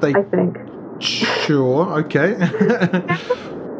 [0.00, 0.58] they, I think.
[1.00, 2.34] Sure, okay.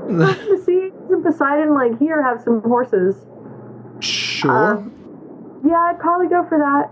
[0.09, 3.24] the sea in Poseidon, like, here, have some horses.
[4.01, 4.78] Sure.
[4.78, 6.90] Um, yeah, I'd probably go for that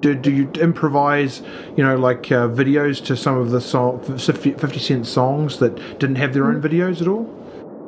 [0.00, 1.42] do, do you improvise,
[1.76, 6.16] you know, like uh, videos to some of the song, 50 Cent songs that didn't
[6.16, 6.66] have their own mm-hmm.
[6.66, 7.24] videos at all?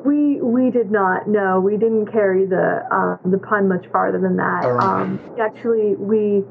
[0.04, 1.28] We we did not.
[1.28, 4.64] No, we didn't carry the um, the pun much farther than that.
[4.64, 4.82] Right.
[4.82, 6.44] Um, actually, we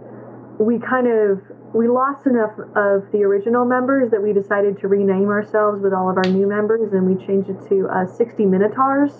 [0.59, 1.41] we kind of
[1.73, 6.09] we lost enough of the original members that we decided to rename ourselves with all
[6.09, 9.11] of our new members, and we changed it to uh, 60 Minotaurs,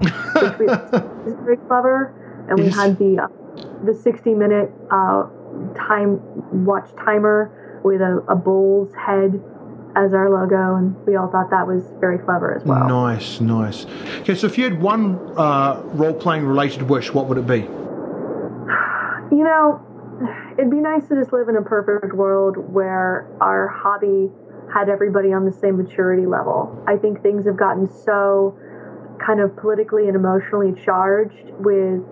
[0.00, 2.14] which was very clever.
[2.48, 5.26] And we had the uh, the 60 minute uh,
[5.76, 6.20] time
[6.64, 9.42] watch timer with a, a bull's head
[9.96, 12.86] as our logo, and we all thought that was very clever as well.
[12.86, 13.86] Nice, nice.
[14.20, 17.66] Okay, so if you had one uh, role playing related wish, what would it be?
[19.28, 19.82] You know,
[20.56, 24.30] it'd be nice to just live in a perfect world where our hobby
[24.72, 26.82] had everybody on the same maturity level.
[26.86, 28.56] I think things have gotten so
[29.24, 32.02] kind of politically and emotionally charged with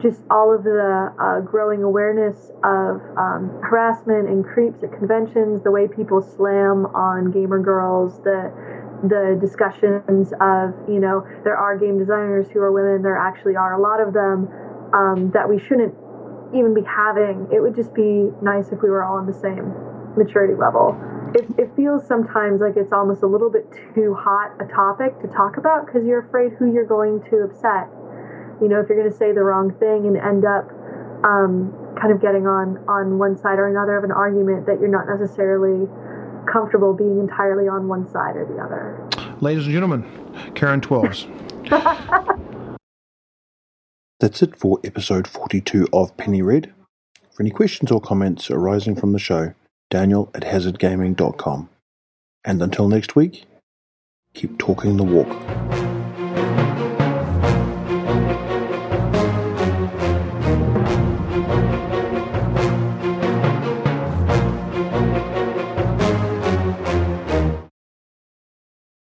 [0.00, 5.70] just all of the uh, growing awareness of um, harassment and creeps at conventions, the
[5.70, 8.52] way people slam on gamer girls, the
[9.04, 13.74] the discussions of you know there are game designers who are women, there actually are
[13.74, 14.48] a lot of them
[14.94, 15.94] um, that we shouldn't
[16.56, 17.46] even be having.
[17.52, 19.74] It would just be nice if we were all on the same
[20.16, 20.96] maturity level.
[21.34, 25.28] It, it feels sometimes like it's almost a little bit too hot a topic to
[25.28, 27.90] talk about because you're afraid who you're going to upset
[28.60, 30.70] you know, if you're going to say the wrong thing and end up
[31.24, 34.88] um, kind of getting on on one side or another of an argument that you're
[34.88, 35.88] not necessarily
[36.50, 39.00] comfortable being entirely on one side or the other.
[39.40, 40.04] Ladies and gentlemen,
[40.54, 41.26] Karen Twelves.
[44.20, 46.72] That's it for episode 42 of Penny Red.
[47.32, 49.54] For any questions or comments arising from the show,
[49.90, 51.68] daniel at hazardgaming.com.
[52.44, 53.44] And until next week,
[54.32, 55.28] keep talking the walk.